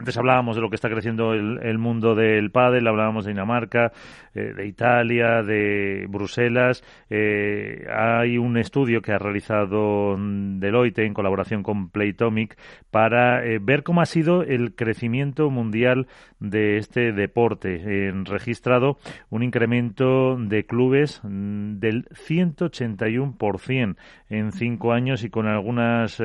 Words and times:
antes 0.00 0.16
hablábamos 0.16 0.56
de 0.56 0.62
lo 0.62 0.70
que 0.70 0.76
está 0.76 0.88
creciendo 0.88 1.34
el, 1.34 1.76
mundo 1.76 2.14
del 2.14 2.50
pádel, 2.50 2.88
hablábamos 2.88 3.26
de 3.26 3.32
Dinamarca, 3.32 3.92
eh, 4.34 4.54
de 4.56 4.66
Italia, 4.66 5.42
de 5.42 6.06
Bruselas. 6.08 6.82
Eh, 7.10 7.86
hay 7.94 8.38
un 8.38 8.56
estudio 8.56 9.02
que 9.02 9.12
ha 9.12 9.18
realizado 9.18 10.16
Deloitte 10.18 11.00
en 11.00 11.12
colaboración 11.12 11.62
con 11.62 11.90
Playtomic 11.90 12.56
para 12.90 13.42
ver 13.60 13.82
cómo 13.82 14.00
ha 14.00 14.06
sido 14.06 14.42
el 14.42 14.74
crecimiento 14.74 15.50
mundial 15.50 16.06
de 16.38 16.78
este 16.78 17.12
deporte. 17.12 18.10
Registrado 18.24 18.96
un 19.28 19.42
incremento 19.42 20.38
de 20.38 20.64
clubes 20.64 21.20
mm, 21.22 21.78
del 21.78 22.06
181% 22.06 23.96
en 24.30 24.52
cinco 24.52 24.92
años 24.92 25.24
y 25.24 25.30
con 25.30 25.46
algunas 25.46 26.22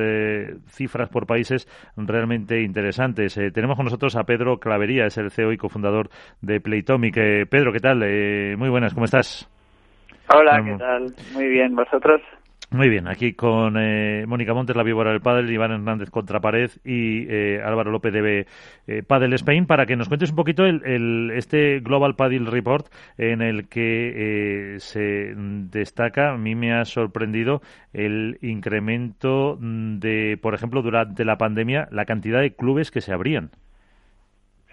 cifras 0.68 1.10
por 1.10 1.26
países 1.26 1.68
realmente 1.96 2.62
interesantes. 2.62 3.36
Eh, 3.36 3.50
tenemos 3.66 3.78
con 3.78 3.86
nosotros 3.86 4.14
a 4.14 4.22
Pedro 4.22 4.58
Clavería, 4.58 5.06
es 5.06 5.18
el 5.18 5.32
CEO 5.32 5.50
y 5.50 5.56
cofundador 5.56 6.08
de 6.40 6.60
Playtomic. 6.60 7.16
Eh, 7.16 7.46
Pedro, 7.50 7.72
¿qué 7.72 7.80
tal? 7.80 8.00
Eh, 8.04 8.54
muy 8.56 8.68
buenas, 8.68 8.94
¿cómo 8.94 9.06
estás? 9.06 9.50
Hola, 10.32 10.62
¿qué 10.64 10.76
tal? 10.78 11.12
Muy 11.34 11.48
bien, 11.48 11.74
¿vosotros? 11.74 12.20
Muy 12.72 12.88
bien, 12.88 13.06
aquí 13.06 13.32
con 13.32 13.76
eh, 13.78 14.24
Mónica 14.26 14.52
Montes, 14.52 14.74
la 14.74 14.82
víbora 14.82 15.12
del 15.12 15.20
Padel, 15.20 15.50
Iván 15.50 15.70
Hernández 15.70 16.10
contra 16.10 16.40
Pared 16.40 16.70
y 16.84 17.24
eh, 17.30 17.62
Álvaro 17.64 17.92
López 17.92 18.12
de 18.12 18.46
eh, 18.88 19.02
Padel 19.06 19.34
Spain 19.34 19.66
para 19.66 19.86
que 19.86 19.94
nos 19.94 20.08
cuentes 20.08 20.30
un 20.30 20.36
poquito 20.36 20.64
el, 20.64 21.30
este 21.30 21.78
Global 21.78 22.16
Padel 22.16 22.46
Report 22.46 22.86
en 23.18 23.40
el 23.40 23.68
que 23.68 24.76
se 24.78 25.32
destaca, 25.36 26.32
a 26.32 26.36
mí 26.36 26.56
me 26.56 26.72
ha 26.74 26.84
sorprendido 26.84 27.60
el 27.92 28.36
incremento 28.42 29.56
de, 29.60 30.36
por 30.42 30.54
ejemplo, 30.54 30.82
durante 30.82 31.24
la 31.24 31.38
pandemia, 31.38 31.86
la 31.92 32.04
cantidad 32.04 32.40
de 32.40 32.54
clubes 32.56 32.90
que 32.90 33.00
se 33.00 33.12
abrían. 33.12 33.50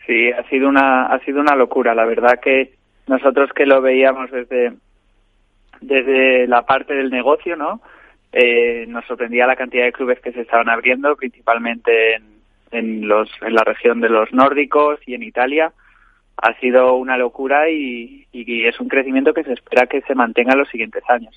Sí, 0.07 0.31
ha 0.31 0.43
sido 0.49 0.67
una, 0.67 1.05
ha 1.05 1.19
sido 1.19 1.39
una 1.39 1.55
locura. 1.55 1.93
La 1.93 2.05
verdad 2.05 2.39
que 2.43 2.73
nosotros 3.07 3.51
que 3.55 3.67
lo 3.67 3.81
veíamos 3.81 4.31
desde 4.31 4.73
desde 5.81 6.47
la 6.47 6.65
parte 6.65 6.93
del 6.93 7.09
negocio, 7.09 7.55
¿no? 7.55 7.81
Eh, 8.31 8.85
nos 8.87 9.05
sorprendía 9.05 9.45
la 9.45 9.55
cantidad 9.55 9.85
de 9.85 9.91
clubes 9.91 10.19
que 10.19 10.31
se 10.31 10.41
estaban 10.41 10.69
abriendo, 10.69 11.15
principalmente 11.15 12.15
en, 12.71 13.07
los, 13.07 13.29
en 13.41 13.53
la 13.53 13.63
región 13.63 14.01
de 14.01 14.09
los 14.09 14.33
nórdicos 14.33 14.99
y 15.05 15.13
en 15.13 15.23
Italia. 15.23 15.71
Ha 16.37 16.59
sido 16.59 16.95
una 16.95 17.15
locura 17.15 17.69
y, 17.69 18.25
y 18.31 18.65
es 18.65 18.79
un 18.79 18.87
crecimiento 18.87 19.33
que 19.33 19.43
se 19.43 19.53
espera 19.53 19.85
que 19.85 20.01
se 20.01 20.15
mantenga 20.15 20.53
en 20.53 20.59
los 20.59 20.69
siguientes 20.69 21.03
años. 21.07 21.35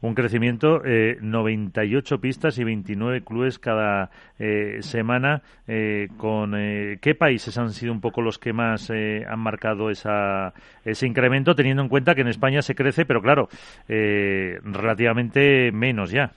Un 0.00 0.14
crecimiento, 0.14 0.84
eh, 0.84 1.18
98 1.20 2.20
pistas 2.20 2.58
y 2.58 2.64
29 2.64 3.24
clubes 3.24 3.58
cada 3.58 4.10
eh, 4.38 4.78
semana. 4.82 5.42
Eh, 5.66 6.08
¿Con 6.16 6.54
eh, 6.56 6.98
qué 7.02 7.14
países 7.14 7.58
han 7.58 7.70
sido 7.70 7.92
un 7.92 8.00
poco 8.00 8.22
los 8.22 8.38
que 8.38 8.52
más 8.52 8.90
han 8.90 9.40
marcado 9.40 9.90
esa, 9.90 10.52
ese 10.84 11.06
incremento, 11.06 11.54
teniendo 11.54 11.82
en 11.82 11.88
cuenta 11.88 12.14
que 12.14 12.20
en 12.20 12.28
España 12.28 12.62
se 12.62 12.74
crece, 12.74 13.04
pero 13.04 13.20
claro, 13.20 13.48
relativamente 13.88 15.72
menos 15.72 16.12
ya? 16.12 16.30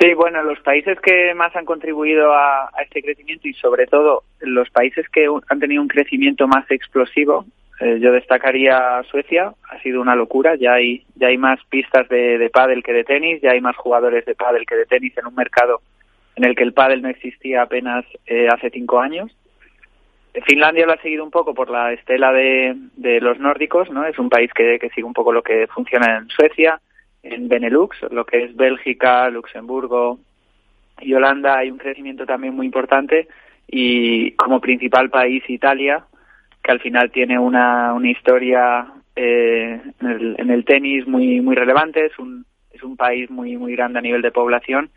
Sí, 0.00 0.14
bueno, 0.14 0.42
los 0.44 0.60
países 0.60 0.98
que 1.00 1.34
más 1.34 1.54
han 1.56 1.64
contribuido 1.64 2.32
a, 2.32 2.66
a, 2.66 2.82
este 2.84 3.02
crecimiento 3.02 3.48
y 3.48 3.54
sobre 3.54 3.86
todo 3.86 4.22
los 4.40 4.70
países 4.70 5.08
que 5.08 5.26
han 5.48 5.58
tenido 5.58 5.82
un 5.82 5.88
crecimiento 5.88 6.46
más 6.46 6.70
explosivo 6.70 7.44
eh, 7.80 7.98
yo 8.00 8.12
destacaría 8.12 9.02
Suecia, 9.10 9.52
ha 9.70 9.82
sido 9.82 10.00
una 10.00 10.16
locura, 10.16 10.56
ya 10.56 10.74
hay, 10.74 11.04
ya 11.14 11.28
hay 11.28 11.38
más 11.38 11.60
pistas 11.68 12.08
de, 12.08 12.38
de 12.38 12.50
pádel 12.50 12.82
que 12.82 12.92
de 12.92 13.04
tenis, 13.04 13.40
ya 13.40 13.52
hay 13.52 13.60
más 13.60 13.76
jugadores 13.76 14.24
de 14.24 14.34
pádel 14.34 14.66
que 14.66 14.76
de 14.76 14.86
tenis 14.86 15.16
en 15.16 15.26
un 15.26 15.34
mercado 15.34 15.80
en 16.36 16.44
el 16.44 16.54
que 16.54 16.64
el 16.64 16.72
pádel 16.72 17.02
no 17.02 17.08
existía 17.08 17.62
apenas 17.62 18.04
eh, 18.26 18.48
hace 18.48 18.70
cinco 18.70 19.00
años. 19.00 19.34
Finlandia 20.46 20.86
lo 20.86 20.92
ha 20.92 21.02
seguido 21.02 21.24
un 21.24 21.32
poco 21.32 21.52
por 21.52 21.68
la 21.68 21.92
estela 21.92 22.32
de, 22.32 22.76
de 22.96 23.20
los 23.20 23.40
nórdicos, 23.40 23.90
¿no? 23.90 24.04
Es 24.04 24.18
un 24.18 24.28
país 24.28 24.52
que, 24.54 24.78
que 24.78 24.88
sigue 24.90 25.04
un 25.04 25.12
poco 25.12 25.32
lo 25.32 25.42
que 25.42 25.66
funciona 25.66 26.18
en 26.18 26.28
Suecia, 26.28 26.80
en 27.24 27.48
Benelux, 27.48 27.96
lo 28.12 28.24
que 28.24 28.44
es 28.44 28.56
Bélgica, 28.56 29.28
Luxemburgo 29.30 30.20
y 31.00 31.14
Holanda 31.14 31.58
hay 31.58 31.70
un 31.70 31.78
crecimiento 31.78 32.26
también 32.26 32.54
muy 32.54 32.66
importante 32.66 33.28
y 33.66 34.32
como 34.32 34.60
principal 34.60 35.10
país 35.10 35.42
Italia, 35.48 36.04
que 36.62 36.72
al 36.72 36.80
final 36.80 37.10
tiene 37.10 37.38
una, 37.38 37.92
una 37.94 38.10
historia 38.10 38.86
eh, 39.16 39.80
en, 40.00 40.06
el, 40.06 40.36
en, 40.38 40.50
el, 40.50 40.64
tenis 40.64 41.06
muy 41.06 41.40
muy 41.40 41.56
relevante, 41.56 42.06
es 42.06 42.18
un, 42.18 42.44
es 42.70 42.82
un 42.82 42.96
país 42.96 43.30
muy 43.30 43.56
muy 43.56 43.74
grande 43.74 43.98
a 43.98 44.02
nivel 44.02 44.22
de 44.22 44.30
población 44.30 44.90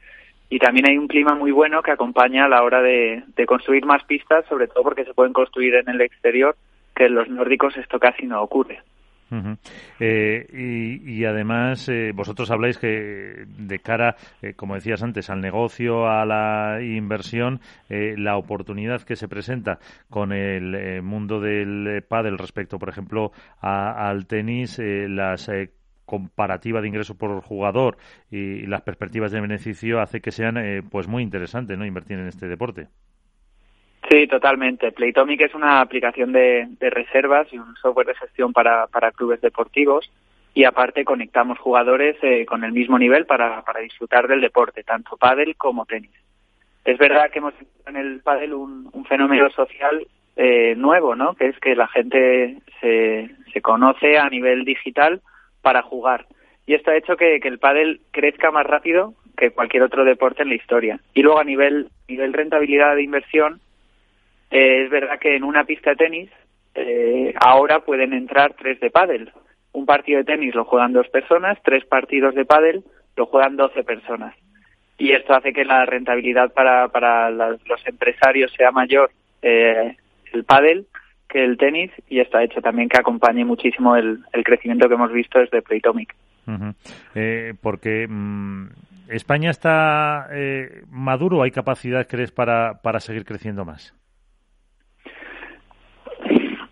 y 0.50 0.59
también 0.59 0.89
hay 0.89 0.97
un 0.97 1.07
clima 1.07 1.33
muy 1.33 1.51
bueno 1.51 1.81
que 1.81 1.91
acompaña 1.91 2.45
a 2.45 2.50
la 2.50 2.63
hora 2.63 2.81
de, 2.81 3.23
de 3.35 3.45
construir 3.45 3.85
más 3.85 4.03
pistas, 4.03 4.45
sobre 4.47 4.67
todo 4.67 4.83
porque 4.83 5.05
se 5.05 5.13
pueden 5.13 5.31
construir 5.31 5.75
en 5.75 5.88
el 5.88 6.01
exterior, 6.01 6.57
que 6.94 7.05
en 7.05 7.16
los 7.16 7.29
nórdicos 7.29 7.77
esto 7.77 8.00
casi 8.00 8.25
no 8.25 8.41
ocurre. 8.41 8.81
Eh, 10.00 11.00
y, 11.06 11.24
además, 11.25 11.88
eh, 11.90 12.12
vosotros 12.14 12.52
habláis 12.52 12.78
que 12.78 13.46
de 13.47 13.80
cara, 13.80 14.16
eh, 14.42 14.53
como 14.53 14.75
decías 14.75 15.02
antes, 15.03 15.30
al 15.30 15.40
negocio, 15.40 16.08
a 16.08 16.25
la 16.25 16.81
inversión, 16.81 17.62
la 17.90 18.38
oportunidad 18.38 19.02
que 19.02 19.16
se 19.16 19.28
presenta 19.28 19.80
con 20.09 20.31
el 20.31 21.02
mundo 21.02 21.40
del 21.40 22.03
pádel 22.08 22.38
respecto, 22.38 22.80
por 22.80 22.90
ejemplo, 22.90 23.31
al 23.62 24.25
tenis, 24.28 24.80
las 24.80 25.50
comparativa 26.06 26.81
de 26.81 26.88
ingresos 26.90 27.16
por 27.16 27.42
jugador 27.42 27.98
y 28.30 28.66
las 28.66 28.81
perspectivas 28.81 29.31
de 29.31 29.40
beneficio 29.40 30.02
hace 30.02 30.19
que 30.19 30.31
sean 30.31 30.56
pues 30.90 31.08
muy 31.08 31.24
interesantes 31.24 31.78
no 31.78 31.86
invertir 31.86 32.19
en 32.19 32.28
este 32.28 32.48
deporte 32.48 32.90
Sí, 34.11 34.27
totalmente. 34.27 34.91
Playtomic 34.91 35.39
es 35.39 35.55
una 35.55 35.79
aplicación 35.79 36.33
de, 36.33 36.67
reservas 36.81 37.47
y 37.53 37.57
un 37.57 37.77
software 37.77 38.07
de 38.07 38.16
gestión 38.16 38.51
para, 38.51 38.88
clubes 39.16 39.39
deportivos 39.39 40.11
y 40.53 40.66
aparte 40.66 41.05
conectamos 41.05 41.57
jugadores 41.59 42.17
eh, 42.21 42.45
con 42.45 42.66
el 42.66 42.73
mismo 42.73 43.00
nivel 43.00 43.25
para, 43.25 43.61
para 43.61 43.79
disfrutar 43.79 44.27
del 44.27 44.41
deporte, 44.41 44.83
tanto 44.83 45.16
pádel 45.16 45.55
como 45.55 45.85
tenis. 45.85 46.11
Es 46.83 46.97
verdad 46.97 47.31
que 47.31 47.39
hemos 47.39 47.53
en 47.88 47.95
el 47.95 48.19
pádel 48.19 48.53
un, 48.53 48.89
un 48.91 49.05
fenómeno 49.05 49.50
social 49.51 50.05
eh, 50.35 50.75
nuevo, 50.75 51.16
¿no? 51.16 51.35
Que 51.35 51.47
es 51.47 51.59
que 51.59 51.73
la 51.73 51.88
gente 51.88 52.57
se, 52.81 53.29
se 53.53 53.61
conoce 53.61 54.17
a 54.17 54.27
nivel 54.27 54.66
digital 54.66 55.21
para 55.61 55.83
jugar. 55.83 56.25
Y 56.66 56.73
esto 56.73 56.91
ha 56.91 56.97
hecho 56.97 57.16
que, 57.16 57.39
que 57.39 57.47
el 57.47 57.59
pádel 57.59 58.01
crezca 58.11 58.51
más 58.51 58.66
rápido 58.66 59.13
que 59.38 59.51
cualquier 59.51 59.83
otro 59.83 60.03
deporte 60.03 60.44
en 60.44 60.50
la 60.50 60.55
historia. 60.55 61.00
Y 61.13 61.21
luego 61.21 61.39
a 61.39 61.45
nivel, 61.45 61.88
nivel 62.09 62.33
rentabilidad 62.33 62.95
de 62.95 63.03
inversión, 63.03 63.61
eh, 64.51 64.84
es 64.84 64.89
verdad 64.89 65.19
que 65.19 65.35
en 65.35 65.44
una 65.44 65.63
pista 65.63 65.91
de 65.91 65.95
tenis 65.95 66.29
eh, 66.75 67.34
ahora 67.39 67.79
pueden 67.79 68.13
entrar 68.13 68.53
tres 68.53 68.79
de 68.79 68.91
pádel. 68.91 69.31
Un 69.73 69.85
partido 69.85 70.19
de 70.19 70.25
tenis 70.25 70.53
lo 70.53 70.66
juegan 70.66 70.94
dos 70.94 71.07
personas, 71.09 71.57
tres 71.63 71.85
partidos 71.85 72.35
de 72.35 72.45
pádel 72.45 72.84
lo 73.16 73.25
juegan 73.25 73.56
doce 73.57 73.84
personas. 73.84 74.35
Y 74.97 75.13
esto 75.13 75.34
hace 75.34 75.53
que 75.53 75.66
la 75.66 75.85
rentabilidad 75.85 76.53
para, 76.53 76.88
para 76.89 77.29
los 77.31 77.85
empresarios 77.85 78.51
sea 78.53 78.72
mayor 78.72 79.12
eh, 79.41 79.95
el 80.34 80.44
pádel 80.44 80.85
que 81.28 81.44
el 81.44 81.57
tenis 81.57 81.91
y 82.09 82.19
esto 82.19 82.38
ha 82.38 82.44
hecho 82.44 82.62
también 82.62 82.89
que 82.89 83.00
acompañe 83.00 83.45
muchísimo 83.45 83.95
el, 83.95 84.19
el 84.33 84.44
crecimiento 84.44 84.88
que 84.88 84.95
hemos 84.95 85.12
visto 85.12 85.39
desde 85.39 85.62
Playtomic. 85.62 86.13
eh, 87.16 87.53
porque 87.62 88.06
mm, 88.07 88.68
España 89.07 89.50
está 89.50 90.28
eh, 90.31 90.83
maduro, 90.89 91.41
¿hay 91.41 91.51
capacidad, 91.51 92.07
crees, 92.07 92.31
para, 92.31 92.81
para 92.81 93.00
seguir 93.00 93.25
creciendo 93.25 93.66
más? 93.66 93.95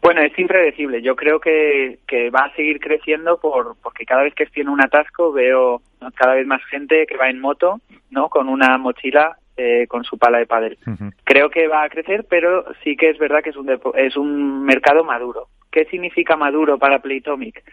Bueno, 0.10 0.24
es 0.24 0.40
impredecible. 0.40 1.04
Yo 1.04 1.16
creo 1.16 1.40
que, 1.40 2.00
que 2.08 2.32
va 2.32 2.46
a 2.46 2.56
seguir 2.56 2.80
creciendo 2.80 3.40
por, 3.40 3.76
porque 3.80 4.08
cada 4.08 4.24
vez 4.24 4.34
que 4.34 4.46
estoy 4.46 4.64
en 4.64 4.70
un 4.70 4.82
atasco 4.82 5.32
veo 5.32 5.84
cada 6.16 6.34
vez 6.34 6.48
más 6.48 6.66
gente 6.66 7.06
que 7.06 7.16
va 7.16 7.30
en 7.30 7.40
moto, 7.40 7.80
¿no? 8.10 8.28
Con 8.28 8.50
una 8.50 8.80
mochila 8.80 9.38
eh, 9.56 9.86
con 9.88 10.04
su 10.04 10.18
pala 10.18 10.40
de 10.40 10.48
pádel. 10.48 10.80
Creo 11.26 11.52
que 11.52 11.68
va 11.68 11.84
a 11.84 11.90
crecer, 11.90 12.26
pero 12.28 12.66
sí 12.84 12.98
que 12.98 13.12
es 13.12 13.20
verdad 13.20 13.44
que 13.44 13.52
es 13.52 13.56
un, 13.56 13.70
es 13.94 14.18
un 14.18 14.64
mercado 14.64 15.04
maduro. 15.04 15.46
¿Qué 15.72 15.86
significa 15.86 16.36
maduro 16.36 16.80
para 16.80 17.04
Playtomic? 17.04 17.64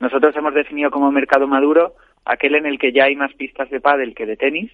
Nosotros 0.00 0.34
hemos 0.34 0.52
definido 0.52 0.90
como 0.90 1.12
mercado 1.12 1.46
maduro 1.46 1.94
aquel 2.24 2.56
en 2.56 2.66
el 2.66 2.80
que 2.80 2.90
ya 2.90 3.04
hay 3.04 3.14
más 3.14 3.32
pistas 3.34 3.70
de 3.70 3.80
pádel 3.80 4.16
que 4.16 4.26
de 4.26 4.36
tenis. 4.36 4.72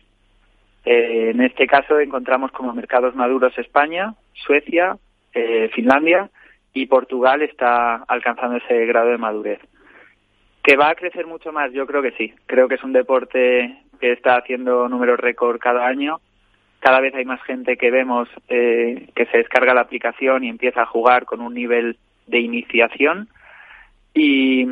Eh, 0.86 1.32
en 1.34 1.42
este 1.42 1.66
caso 1.66 2.00
encontramos 2.00 2.50
como 2.52 2.72
mercados 2.72 3.14
maduros 3.14 3.58
España, 3.58 4.14
Suecia, 4.32 4.96
eh, 5.34 5.68
Finlandia 5.74 6.30
y 6.72 6.86
Portugal 6.86 7.42
está 7.42 7.96
alcanzando 8.08 8.56
ese 8.56 8.86
grado 8.86 9.10
de 9.10 9.18
madurez. 9.18 9.60
¿Que 10.62 10.76
va 10.76 10.90
a 10.90 10.94
crecer 10.94 11.26
mucho 11.26 11.52
más? 11.52 11.72
Yo 11.72 11.86
creo 11.86 12.02
que 12.02 12.12
sí. 12.12 12.34
Creo 12.46 12.68
que 12.68 12.74
es 12.74 12.84
un 12.84 12.92
deporte 12.92 13.78
que 14.00 14.12
está 14.12 14.36
haciendo 14.36 14.88
números 14.88 15.18
récord 15.18 15.58
cada 15.58 15.86
año. 15.86 16.20
Cada 16.80 17.00
vez 17.00 17.14
hay 17.14 17.24
más 17.24 17.42
gente 17.42 17.76
que 17.76 17.90
vemos 17.90 18.28
eh, 18.48 19.08
que 19.14 19.26
se 19.26 19.38
descarga 19.38 19.74
la 19.74 19.82
aplicación 19.82 20.44
y 20.44 20.48
empieza 20.48 20.82
a 20.82 20.86
jugar 20.86 21.24
con 21.24 21.40
un 21.40 21.54
nivel 21.54 21.98
de 22.26 22.40
iniciación 22.40 23.28
y, 24.14 24.66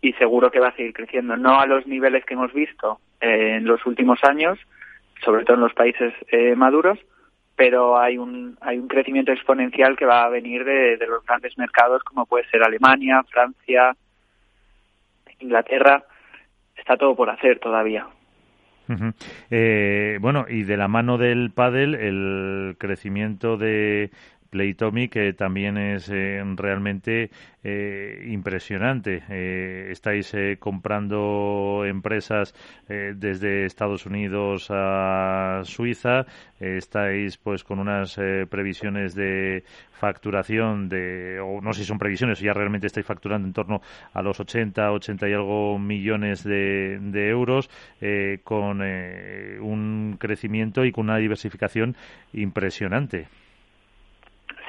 y 0.00 0.12
seguro 0.14 0.50
que 0.50 0.60
va 0.60 0.68
a 0.68 0.76
seguir 0.76 0.92
creciendo. 0.92 1.36
No 1.36 1.60
a 1.60 1.66
los 1.66 1.86
niveles 1.86 2.24
que 2.24 2.34
hemos 2.34 2.52
visto 2.52 3.00
eh, 3.20 3.56
en 3.56 3.64
los 3.64 3.84
últimos 3.86 4.22
años, 4.24 4.58
sobre 5.24 5.44
todo 5.44 5.56
en 5.56 5.62
los 5.62 5.74
países 5.74 6.12
eh, 6.28 6.54
maduros, 6.56 6.98
pero 7.56 7.98
hay 7.98 8.18
un, 8.18 8.56
hay 8.60 8.78
un 8.78 8.88
crecimiento 8.88 9.32
exponencial 9.32 9.96
que 9.96 10.06
va 10.06 10.24
a 10.24 10.28
venir 10.28 10.64
de, 10.64 10.96
de 10.96 11.06
los 11.06 11.24
grandes 11.24 11.56
mercados 11.58 12.02
como 12.02 12.26
puede 12.26 12.48
ser 12.48 12.62
Alemania, 12.62 13.22
Francia, 13.30 13.94
Inglaterra. 15.40 16.04
Está 16.76 16.96
todo 16.96 17.14
por 17.14 17.30
hacer 17.30 17.58
todavía. 17.58 18.06
eh, 19.50 20.18
bueno, 20.20 20.46
y 20.48 20.64
de 20.64 20.76
la 20.76 20.88
mano 20.88 21.18
del 21.18 21.50
pádel, 21.50 21.94
el 21.94 22.76
crecimiento 22.78 23.56
de 23.56 24.10
Playtomic 24.52 25.12
que 25.12 25.32
también 25.32 25.78
es 25.78 26.10
eh, 26.10 26.42
realmente 26.56 27.30
eh, 27.64 28.28
impresionante. 28.28 29.22
Eh, 29.30 29.88
estáis 29.90 30.34
comprando 30.58 31.84
empresas 31.86 32.54
desde 32.86 33.64
Estados 33.64 34.04
Unidos 34.04 34.68
a 34.70 35.62
Suiza. 35.64 36.26
estáis 36.60 37.38
pues 37.38 37.64
con 37.64 37.78
unas 37.78 38.16
previsiones 38.50 39.14
de 39.14 39.64
facturación 39.92 40.88
de, 40.88 41.40
o 41.40 41.60
no 41.60 41.72
sé 41.72 41.80
si 41.80 41.86
son 41.86 41.98
previsiones, 41.98 42.40
ya 42.40 42.52
realmente 42.52 42.86
estáis 42.86 43.06
facturando 43.06 43.46
en 43.48 43.54
torno 43.54 43.80
a 44.12 44.22
los 44.22 44.38
80, 44.38 44.92
80 44.92 45.28
y 45.28 45.32
algo 45.32 45.78
millones 45.78 46.44
de, 46.44 46.98
de 47.00 47.28
euros, 47.28 47.70
con 48.44 48.80
un 48.82 50.16
crecimiento 50.18 50.84
y 50.84 50.92
con 50.92 51.04
una 51.06 51.16
diversificación 51.18 51.96
impresionante. 52.32 53.41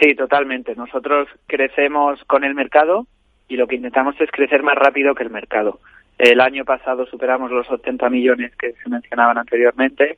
Sí, 0.03 0.15
totalmente. 0.15 0.75
Nosotros 0.75 1.29
crecemos 1.47 2.21
con 2.25 2.43
el 2.43 2.55
mercado 2.55 3.07
y 3.47 3.55
lo 3.55 3.67
que 3.67 3.75
intentamos 3.75 4.19
es 4.19 4.29
crecer 4.31 4.61
más 4.61 4.75
rápido 4.75 5.15
que 5.15 5.23
el 5.23 5.29
mercado. 5.29 5.79
El 6.17 6.41
año 6.41 6.65
pasado 6.65 7.05
superamos 7.05 7.51
los 7.51 7.71
80 7.71 8.09
millones 8.09 8.53
que 8.57 8.73
se 8.73 8.89
mencionaban 8.89 9.37
anteriormente. 9.37 10.17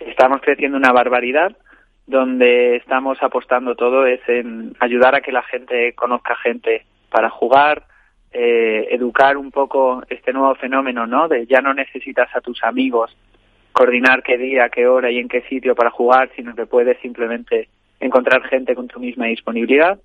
Estamos 0.00 0.40
creciendo 0.40 0.76
una 0.76 0.92
barbaridad. 0.92 1.56
Donde 2.08 2.76
estamos 2.76 3.20
apostando 3.20 3.74
todo 3.76 4.06
es 4.06 4.20
en 4.28 4.74
ayudar 4.80 5.14
a 5.14 5.20
que 5.20 5.32
la 5.32 5.42
gente 5.42 5.92
conozca 5.94 6.36
gente 6.36 6.84
para 7.10 7.30
jugar, 7.30 7.84
eh, 8.32 8.88
educar 8.90 9.36
un 9.36 9.52
poco 9.52 10.02
este 10.08 10.32
nuevo 10.32 10.54
fenómeno, 10.56 11.06
¿no? 11.06 11.28
De 11.28 11.46
ya 11.46 11.60
no 11.60 11.74
necesitas 11.74 12.28
a 12.34 12.40
tus 12.40 12.62
amigos 12.64 13.16
coordinar 13.72 14.22
qué 14.22 14.38
día, 14.38 14.68
qué 14.68 14.86
hora 14.86 15.10
y 15.10 15.18
en 15.18 15.28
qué 15.28 15.42
sitio 15.42 15.74
para 15.74 15.90
jugar, 15.90 16.30
sino 16.34 16.54
que 16.54 16.66
puedes 16.66 16.98
simplemente 17.00 17.68
encontrar 18.00 18.42
gente 18.44 18.74
con 18.74 18.88
tu 18.88 19.00
misma 19.00 19.26
disponibilidad. 19.26 19.98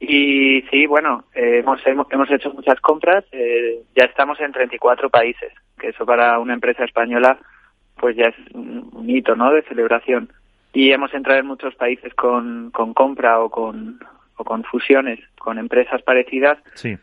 Y 0.00 0.62
sí, 0.70 0.86
bueno, 0.86 1.24
eh, 1.34 1.58
hemos, 1.58 1.80
hemos 1.86 2.30
hecho 2.30 2.52
muchas 2.52 2.80
compras, 2.80 3.24
eh, 3.32 3.82
ya 3.96 4.04
estamos 4.04 4.40
en 4.40 4.52
34 4.52 5.10
países, 5.10 5.52
que 5.78 5.88
eso 5.88 6.06
para 6.06 6.38
una 6.38 6.54
empresa 6.54 6.84
española 6.84 7.38
pues 7.96 8.16
ya 8.16 8.26
es 8.26 8.36
un 8.54 9.10
hito, 9.10 9.34
¿no?, 9.34 9.52
de 9.52 9.62
celebración. 9.62 10.30
Y 10.72 10.92
hemos 10.92 11.12
entrado 11.14 11.40
en 11.40 11.46
muchos 11.46 11.74
países 11.74 12.14
con, 12.14 12.70
con 12.70 12.94
compra 12.94 13.40
o 13.40 13.50
con, 13.50 13.98
o 14.36 14.44
con 14.44 14.62
fusiones 14.64 15.18
con 15.38 15.58
empresas 15.58 16.02
parecidas, 16.02 16.58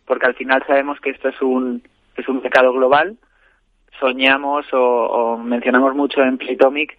porque 0.05 0.27
al 0.27 0.35
final 0.35 0.63
sabemos 0.67 0.99
que 0.99 1.09
esto 1.09 1.29
es 1.29 1.41
un, 1.41 1.81
es 2.15 2.27
un 2.29 2.41
mercado 2.41 2.71
global. 2.73 3.17
Soñamos 3.99 4.71
o, 4.73 4.79
o 4.79 5.37
mencionamos 5.37 5.95
mucho 5.95 6.21
en 6.21 6.37
Playtomic 6.37 6.97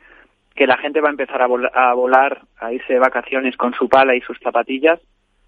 que 0.56 0.66
la 0.66 0.78
gente 0.78 1.00
va 1.00 1.08
a 1.08 1.12
empezar 1.12 1.42
a, 1.42 1.46
volar, 1.94 2.40
a 2.58 2.72
irse 2.72 2.94
de 2.94 2.98
vacaciones 2.98 3.56
con 3.56 3.74
su 3.74 3.88
pala 3.88 4.16
y 4.16 4.20
sus 4.22 4.38
zapatillas 4.40 5.00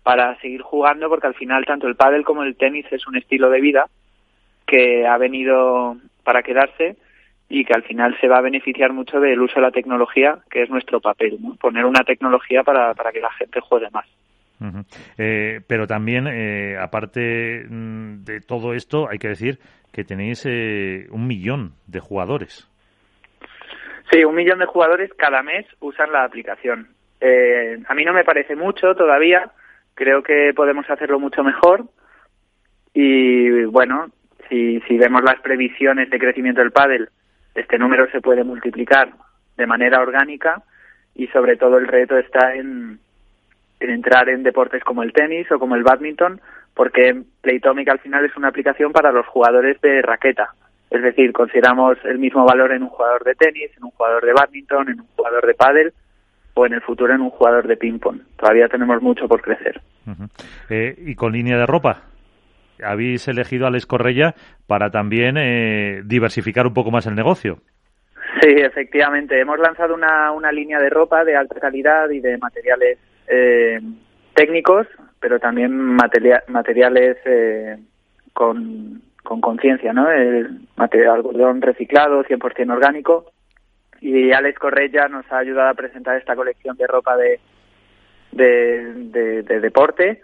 para 0.02 0.38
seguir 0.40 0.62
jugando 0.62 1.08
porque 1.08 1.26
al 1.26 1.34
final 1.34 1.64
tanto 1.64 1.86
el 1.86 1.96
pádel 1.96 2.24
como 2.24 2.42
el 2.42 2.56
tenis 2.56 2.86
es 2.90 3.06
un 3.06 3.16
estilo 3.16 3.50
de 3.50 3.60
vida 3.60 3.86
que 4.66 5.06
ha 5.06 5.16
venido 5.16 5.96
para 6.22 6.42
quedarse 6.42 6.96
y 7.48 7.64
que 7.64 7.72
al 7.72 7.82
final 7.82 8.16
se 8.20 8.28
va 8.28 8.38
a 8.38 8.42
beneficiar 8.42 8.92
mucho 8.92 9.18
del 9.18 9.40
uso 9.40 9.54
de 9.56 9.62
la 9.62 9.70
tecnología, 9.70 10.38
que 10.50 10.62
es 10.62 10.70
nuestro 10.70 11.00
papel, 11.00 11.38
poner 11.58 11.86
una 11.86 12.04
tecnología 12.04 12.62
para, 12.62 12.92
para 12.94 13.10
que 13.10 13.20
la 13.20 13.32
gente 13.32 13.60
juegue 13.60 13.88
más. 13.90 14.06
Eh, 15.16 15.60
pero 15.66 15.86
también, 15.86 16.26
eh, 16.26 16.76
aparte 16.78 17.64
mm, 17.68 18.24
de 18.24 18.40
todo 18.40 18.74
esto, 18.74 19.08
hay 19.08 19.18
que 19.18 19.28
decir 19.28 19.58
que 19.92 20.04
tenéis 20.04 20.44
eh, 20.46 21.06
un 21.10 21.26
millón 21.26 21.72
de 21.86 22.00
jugadores. 22.00 22.68
Sí, 24.10 24.24
un 24.24 24.34
millón 24.34 24.58
de 24.58 24.66
jugadores 24.66 25.12
cada 25.14 25.42
mes 25.42 25.66
usan 25.80 26.12
la 26.12 26.24
aplicación. 26.24 26.88
Eh, 27.20 27.78
a 27.86 27.94
mí 27.94 28.04
no 28.04 28.12
me 28.12 28.24
parece 28.24 28.56
mucho 28.56 28.94
todavía, 28.94 29.50
creo 29.94 30.22
que 30.22 30.52
podemos 30.54 30.88
hacerlo 30.88 31.20
mucho 31.20 31.44
mejor. 31.44 31.84
Y 32.94 33.64
bueno, 33.64 34.10
si, 34.48 34.80
si 34.88 34.96
vemos 34.96 35.22
las 35.22 35.40
previsiones 35.40 36.08
de 36.10 36.18
crecimiento 36.18 36.60
del 36.60 36.72
pádel, 36.72 37.10
este 37.54 37.78
número 37.78 38.10
se 38.10 38.20
puede 38.20 38.44
multiplicar 38.44 39.10
de 39.56 39.66
manera 39.66 40.00
orgánica 40.00 40.62
y 41.14 41.26
sobre 41.28 41.56
todo 41.56 41.78
el 41.78 41.88
reto 41.88 42.16
está 42.16 42.54
en, 42.54 43.00
en 43.80 43.90
entrar 43.90 44.28
en 44.28 44.42
deportes 44.42 44.82
como 44.84 45.02
el 45.02 45.12
tenis 45.12 45.50
o 45.50 45.58
como 45.58 45.74
el 45.74 45.82
badminton 45.82 46.40
porque 46.74 47.22
Playtomic 47.40 47.88
al 47.88 47.98
final 47.98 48.24
es 48.24 48.36
una 48.36 48.48
aplicación 48.48 48.92
para 48.92 49.10
los 49.10 49.26
jugadores 49.26 49.80
de 49.80 50.00
raqueta 50.00 50.54
es 50.90 51.02
decir, 51.02 51.32
consideramos 51.32 51.98
el 52.04 52.18
mismo 52.18 52.44
valor 52.46 52.72
en 52.72 52.82
un 52.82 52.88
jugador 52.88 53.22
de 53.24 53.34
tenis, 53.34 53.70
en 53.76 53.84
un 53.84 53.90
jugador 53.90 54.24
de 54.24 54.32
badminton, 54.32 54.88
en 54.88 55.00
un 55.00 55.06
jugador 55.16 55.46
de 55.46 55.54
pádel 55.54 55.92
o 56.54 56.66
en 56.66 56.72
el 56.72 56.80
futuro 56.80 57.14
en 57.14 57.20
un 57.20 57.30
jugador 57.30 57.66
de 57.68 57.76
ping-pong. 57.76 58.20
Todavía 58.36 58.68
tenemos 58.68 59.00
mucho 59.02 59.28
por 59.28 59.42
crecer. 59.42 59.80
Eh, 60.70 60.94
y 60.98 61.14
con 61.14 61.32
línea 61.32 61.58
de 61.58 61.66
ropa, 61.66 62.02
habéis 62.82 63.28
elegido 63.28 63.66
a 63.66 63.70
Les 63.70 63.86
Correia 63.86 64.34
para 64.66 64.90
también 64.90 65.36
eh, 65.36 66.02
diversificar 66.04 66.66
un 66.66 66.74
poco 66.74 66.90
más 66.90 67.06
el 67.06 67.14
negocio. 67.14 67.58
Sí, 68.40 68.50
efectivamente. 68.56 69.38
Hemos 69.38 69.58
lanzado 69.58 69.94
una, 69.94 70.32
una 70.32 70.50
línea 70.50 70.78
de 70.80 70.90
ropa 70.90 71.24
de 71.24 71.36
alta 71.36 71.60
calidad 71.60 72.08
y 72.10 72.20
de 72.20 72.38
materiales 72.38 72.98
eh, 73.28 73.80
técnicos, 74.34 74.86
pero 75.20 75.38
también 75.38 75.76
materiales 75.76 77.16
con 78.32 79.02
con 79.28 79.42
conciencia, 79.42 79.92
¿no? 79.92 80.10
El 80.10 80.60
material 80.76 81.16
algodón 81.16 81.60
reciclado, 81.60 82.24
100% 82.24 82.72
orgánico. 82.72 83.26
Y 84.00 84.32
Alex 84.32 84.58
Correia 84.58 85.06
nos 85.08 85.30
ha 85.30 85.36
ayudado 85.36 85.68
a 85.68 85.74
presentar 85.74 86.16
esta 86.16 86.34
colección 86.34 86.78
de 86.78 86.86
ropa 86.86 87.14
de, 87.14 87.38
de, 88.32 89.60
deporte, 89.60 90.22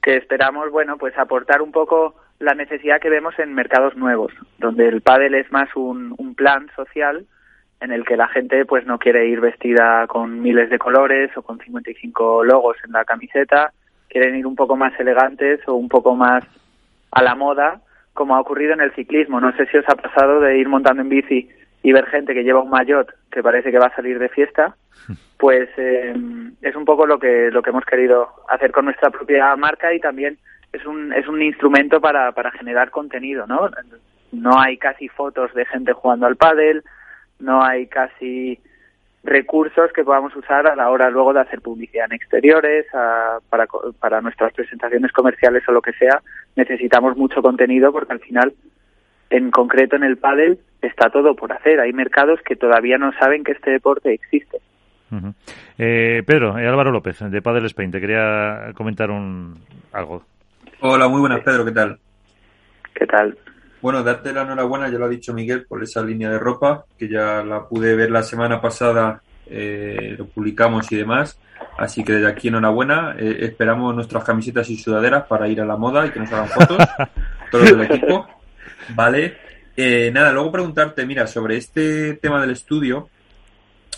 que 0.00 0.16
esperamos, 0.16 0.70
bueno, 0.70 0.96
pues 0.96 1.18
aportar 1.18 1.60
un 1.60 1.72
poco 1.72 2.14
la 2.38 2.54
necesidad 2.54 3.00
que 3.02 3.10
vemos 3.10 3.38
en 3.38 3.52
mercados 3.52 3.96
nuevos, 3.96 4.32
donde 4.56 4.88
el 4.88 5.02
pádel 5.02 5.34
es 5.34 5.52
más 5.52 5.68
un, 5.76 6.14
un 6.16 6.34
plan 6.34 6.70
social 6.74 7.26
en 7.82 7.92
el 7.92 8.06
que 8.06 8.16
la 8.16 8.28
gente 8.28 8.64
pues 8.64 8.86
no 8.86 8.98
quiere 8.98 9.26
ir 9.26 9.40
vestida 9.40 10.06
con 10.06 10.40
miles 10.40 10.70
de 10.70 10.78
colores 10.78 11.36
o 11.36 11.42
con 11.42 11.58
55 11.58 12.44
logos 12.44 12.78
en 12.82 12.92
la 12.92 13.04
camiseta, 13.04 13.72
quieren 14.08 14.36
ir 14.36 14.46
un 14.46 14.56
poco 14.56 14.74
más 14.74 14.98
elegantes 14.98 15.60
o 15.68 15.74
un 15.74 15.88
poco 15.90 16.14
más 16.14 16.44
a 17.10 17.22
la 17.22 17.34
moda 17.34 17.82
como 18.18 18.34
ha 18.34 18.40
ocurrido 18.40 18.72
en 18.72 18.80
el 18.80 18.92
ciclismo. 18.96 19.40
No 19.40 19.52
sé 19.52 19.66
si 19.66 19.76
os 19.76 19.88
ha 19.88 19.94
pasado 19.94 20.40
de 20.40 20.58
ir 20.58 20.68
montando 20.68 21.02
en 21.02 21.08
bici 21.08 21.48
y 21.84 21.92
ver 21.92 22.04
gente 22.06 22.34
que 22.34 22.42
lleva 22.42 22.60
un 22.60 22.68
maillot 22.68 23.08
que 23.30 23.44
parece 23.44 23.70
que 23.70 23.78
va 23.78 23.86
a 23.86 23.94
salir 23.94 24.18
de 24.18 24.28
fiesta, 24.28 24.74
pues 25.38 25.68
eh, 25.76 26.12
es 26.60 26.74
un 26.74 26.84
poco 26.84 27.06
lo 27.06 27.20
que 27.20 27.48
lo 27.52 27.62
que 27.62 27.70
hemos 27.70 27.84
querido 27.84 28.28
hacer 28.48 28.72
con 28.72 28.86
nuestra 28.86 29.10
propia 29.10 29.54
marca 29.54 29.94
y 29.94 30.00
también 30.00 30.36
es 30.72 30.84
un 30.84 31.12
es 31.12 31.28
un 31.28 31.40
instrumento 31.40 32.00
para 32.00 32.32
para 32.32 32.50
generar 32.50 32.90
contenido, 32.90 33.46
¿no? 33.46 33.70
No 34.32 34.58
hay 34.58 34.78
casi 34.78 35.08
fotos 35.08 35.54
de 35.54 35.64
gente 35.66 35.92
jugando 35.92 36.26
al 36.26 36.34
pádel, 36.34 36.82
no 37.38 37.62
hay 37.62 37.86
casi 37.86 38.58
recursos 39.24 39.92
que 39.92 40.04
podamos 40.04 40.34
usar 40.36 40.66
a 40.66 40.76
la 40.76 40.90
hora 40.90 41.10
luego 41.10 41.32
de 41.32 41.40
hacer 41.40 41.60
publicidad 41.60 42.06
en 42.06 42.14
exteriores, 42.16 42.86
para, 43.48 43.66
para 43.98 44.20
nuestras 44.20 44.52
presentaciones 44.52 45.12
comerciales 45.12 45.62
o 45.68 45.72
lo 45.72 45.82
que 45.82 45.92
sea, 45.92 46.22
necesitamos 46.56 47.16
mucho 47.16 47.42
contenido 47.42 47.92
porque 47.92 48.12
al 48.12 48.20
final, 48.20 48.54
en 49.30 49.50
concreto 49.50 49.96
en 49.96 50.04
el 50.04 50.16
pádel, 50.18 50.58
está 50.82 51.10
todo 51.10 51.34
por 51.34 51.52
hacer. 51.52 51.80
Hay 51.80 51.92
mercados 51.92 52.40
que 52.44 52.56
todavía 52.56 52.98
no 52.98 53.12
saben 53.18 53.44
que 53.44 53.52
este 53.52 53.70
deporte 53.70 54.12
existe. 54.12 54.58
eh, 55.78 56.22
Pedro, 56.26 56.58
eh, 56.58 56.66
Álvaro 56.66 56.90
López, 56.90 57.18
de 57.18 57.42
Padel 57.42 57.66
Spain, 57.66 57.90
te 57.90 58.00
quería 58.00 58.72
comentar 58.74 59.10
un 59.10 59.58
algo. 59.92 60.22
Hola, 60.80 61.08
muy 61.08 61.20
buenas, 61.20 61.40
Pedro, 61.40 61.64
¿qué 61.64 61.72
tal? 61.72 61.98
¿Qué 62.94 63.06
tal? 63.06 63.36
Bueno, 63.80 64.02
darte 64.02 64.32
la 64.32 64.42
enhorabuena, 64.42 64.88
ya 64.88 64.98
lo 64.98 65.04
ha 65.04 65.08
dicho 65.08 65.32
Miguel, 65.32 65.64
por 65.66 65.82
esa 65.82 66.02
línea 66.02 66.30
de 66.30 66.38
ropa, 66.38 66.84
que 66.98 67.08
ya 67.08 67.42
la 67.44 67.66
pude 67.66 67.94
ver 67.94 68.10
la 68.10 68.22
semana 68.22 68.60
pasada, 68.60 69.22
eh, 69.46 70.16
lo 70.18 70.26
publicamos 70.26 70.90
y 70.90 70.96
demás. 70.96 71.38
Así 71.76 72.02
que 72.02 72.14
desde 72.14 72.28
aquí 72.28 72.48
enhorabuena. 72.48 73.14
Eh, 73.18 73.38
esperamos 73.42 73.94
nuestras 73.94 74.24
camisetas 74.24 74.68
y 74.70 74.76
sudaderas 74.76 75.26
para 75.26 75.48
ir 75.48 75.60
a 75.60 75.64
la 75.64 75.76
moda 75.76 76.06
y 76.06 76.10
que 76.10 76.18
nos 76.18 76.32
hagan 76.32 76.48
fotos, 76.48 76.78
todos 77.50 77.70
del 77.70 77.82
equipo. 77.82 78.26
Vale. 78.90 79.36
Eh, 79.76 80.10
nada, 80.12 80.32
luego 80.32 80.50
preguntarte, 80.50 81.06
mira, 81.06 81.26
sobre 81.28 81.56
este 81.56 82.14
tema 82.14 82.40
del 82.40 82.50
estudio, 82.50 83.08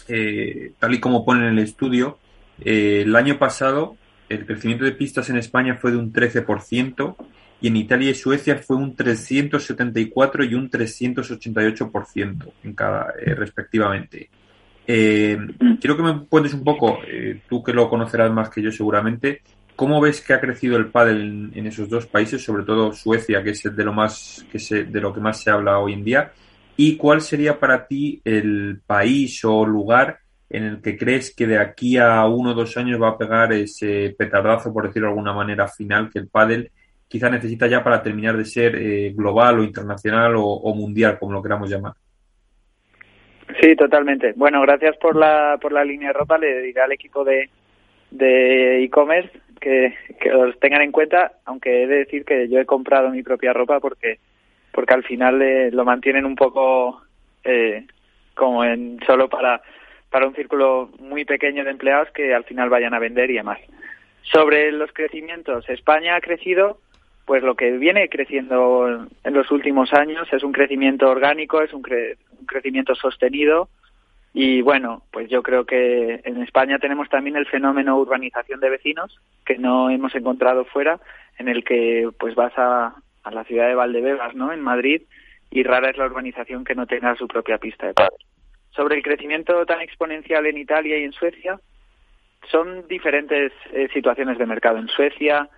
tal 0.06 0.94
y 0.94 1.00
como 1.00 1.24
ponen 1.24 1.44
en 1.44 1.58
el 1.58 1.64
estudio, 1.64 2.18
el 2.62 3.16
año 3.16 3.38
pasado 3.38 3.96
el 4.30 4.46
crecimiento 4.46 4.84
de 4.84 4.92
pistas 4.92 5.28
en 5.28 5.36
España 5.36 5.74
fue 5.74 5.90
de 5.90 5.98
un 5.98 6.12
13%, 6.12 7.16
y 7.60 7.68
en 7.68 7.76
Italia 7.76 8.10
y 8.10 8.14
Suecia 8.14 8.56
fue 8.56 8.76
un 8.76 8.94
374 8.96 10.44
y 10.44 10.54
un 10.54 10.70
388% 10.70 12.52
en 12.64 12.74
cada, 12.74 13.12
eh, 13.20 13.34
respectivamente. 13.34 14.30
Eh, 14.86 15.38
quiero 15.80 15.96
que 15.96 16.02
me 16.02 16.26
cuentes 16.26 16.54
un 16.54 16.64
poco, 16.64 17.00
eh, 17.06 17.42
tú 17.48 17.62
que 17.62 17.72
lo 17.72 17.88
conocerás 17.88 18.32
más 18.32 18.48
que 18.48 18.62
yo 18.62 18.72
seguramente, 18.72 19.42
¿cómo 19.76 20.00
ves 20.00 20.20
que 20.20 20.32
ha 20.32 20.40
crecido 20.40 20.78
el 20.78 20.86
pádel 20.86 21.50
en, 21.54 21.66
esos 21.66 21.88
dos 21.88 22.06
países, 22.06 22.42
sobre 22.42 22.64
todo 22.64 22.92
Suecia, 22.92 23.42
que 23.42 23.50
es 23.50 23.62
de 23.62 23.84
lo 23.84 23.92
más 23.92 24.44
que 24.50 24.58
se, 24.58 24.84
de 24.84 25.00
lo 25.00 25.12
que 25.12 25.20
más 25.20 25.40
se 25.40 25.50
habla 25.50 25.78
hoy 25.78 25.92
en 25.92 26.04
día? 26.04 26.32
¿Y 26.76 26.96
cuál 26.96 27.20
sería 27.20 27.60
para 27.60 27.86
ti 27.86 28.22
el 28.24 28.80
país 28.86 29.44
o 29.44 29.66
lugar 29.66 30.18
en 30.48 30.64
el 30.64 30.80
que 30.80 30.96
crees 30.96 31.34
que 31.34 31.46
de 31.46 31.58
aquí 31.58 31.98
a 31.98 32.24
uno 32.24 32.50
o 32.50 32.54
dos 32.54 32.76
años 32.76 33.00
va 33.00 33.10
a 33.10 33.18
pegar 33.18 33.52
ese 33.52 34.14
petardazo, 34.18 34.72
por 34.72 34.86
decirlo 34.86 35.08
de 35.08 35.12
alguna 35.12 35.32
manera, 35.32 35.68
final 35.68 36.10
que 36.10 36.18
el 36.18 36.28
pádel 36.28 36.72
quizá 37.10 37.28
necesita 37.28 37.66
ya 37.66 37.82
para 37.82 38.00
terminar 38.00 38.36
de 38.36 38.44
ser 38.44 38.76
eh, 38.76 39.12
global 39.12 39.58
o 39.58 39.64
internacional 39.64 40.34
o, 40.36 40.72
mundial, 40.74 41.18
como 41.18 41.32
lo 41.32 41.42
queramos 41.42 41.68
llamar? 41.68 41.94
Sí, 43.60 43.74
totalmente. 43.74 44.32
Bueno, 44.36 44.60
gracias 44.62 44.96
por 44.98 45.16
la, 45.16 45.58
por 45.60 45.72
la 45.72 45.84
línea 45.84 46.10
de 46.10 46.14
ropa. 46.14 46.38
Le 46.38 46.62
diré 46.62 46.80
al 46.80 46.92
equipo 46.92 47.24
de 47.24 47.50
de 48.10 48.82
e-commerce 48.82 49.30
que, 49.60 49.94
que 50.20 50.30
los 50.30 50.58
tengan 50.58 50.82
en 50.82 50.92
cuenta, 50.92 51.32
aunque 51.44 51.82
he 51.82 51.86
de 51.86 51.98
decir 51.98 52.24
que 52.24 52.48
yo 52.48 52.58
he 52.58 52.66
comprado 52.66 53.10
mi 53.10 53.22
propia 53.22 53.52
ropa 53.52 53.80
porque 53.80 54.18
porque 54.72 54.94
al 54.94 55.02
final 55.02 55.42
eh, 55.42 55.70
lo 55.72 55.84
mantienen 55.84 56.24
un 56.24 56.36
poco 56.36 57.02
eh, 57.42 57.86
como 58.34 58.64
en 58.64 59.00
solo 59.06 59.28
para 59.28 59.62
para 60.10 60.26
un 60.26 60.34
círculo 60.34 60.90
muy 60.98 61.24
pequeño 61.24 61.64
de 61.64 61.70
empleados 61.70 62.10
que 62.12 62.34
al 62.34 62.44
final 62.44 62.68
vayan 62.68 62.94
a 62.94 62.98
vender 62.98 63.30
y 63.30 63.34
demás. 63.34 63.58
Sobre 64.22 64.72
los 64.72 64.92
crecimientos, 64.92 65.68
España 65.68 66.16
ha 66.16 66.20
crecido, 66.20 66.80
pues 67.30 67.44
lo 67.44 67.54
que 67.54 67.70
viene 67.78 68.08
creciendo 68.08 69.06
en 69.22 69.32
los 69.32 69.52
últimos 69.52 69.92
años 69.92 70.26
es 70.32 70.42
un 70.42 70.50
crecimiento 70.50 71.08
orgánico, 71.08 71.62
es 71.62 71.72
un, 71.72 71.84
un 72.40 72.46
crecimiento 72.46 72.96
sostenido 72.96 73.68
y 74.34 74.62
bueno, 74.62 75.04
pues 75.12 75.30
yo 75.30 75.40
creo 75.40 75.64
que 75.64 76.22
en 76.24 76.42
España 76.42 76.80
tenemos 76.80 77.08
también 77.08 77.36
el 77.36 77.46
fenómeno 77.46 77.96
urbanización 77.98 78.58
de 78.58 78.70
vecinos 78.70 79.16
que 79.46 79.58
no 79.58 79.90
hemos 79.90 80.12
encontrado 80.16 80.64
fuera, 80.64 80.98
en 81.38 81.46
el 81.46 81.62
que 81.62 82.10
pues 82.18 82.34
vas 82.34 82.52
a, 82.56 82.96
a 83.22 83.30
la 83.30 83.44
ciudad 83.44 83.68
de 83.68 83.76
Valdebebas, 83.76 84.34
¿no? 84.34 84.52
En 84.52 84.60
Madrid 84.60 85.02
y 85.52 85.62
rara 85.62 85.90
es 85.90 85.98
la 85.98 86.06
urbanización 86.06 86.64
que 86.64 86.74
no 86.74 86.88
tenga 86.88 87.14
su 87.14 87.28
propia 87.28 87.58
pista 87.58 87.86
de 87.86 87.94
pádel 87.94 88.10
sobre 88.70 88.96
el 88.96 89.04
crecimiento 89.04 89.64
tan 89.66 89.80
exponencial 89.82 90.46
en 90.46 90.58
Italia 90.58 90.98
y 90.98 91.04
en 91.04 91.12
Suecia, 91.12 91.60
son 92.50 92.88
diferentes 92.88 93.52
eh, 93.72 93.88
situaciones 93.92 94.36
de 94.36 94.46
mercado. 94.46 94.78
En 94.78 94.88
Suecia 94.88 95.48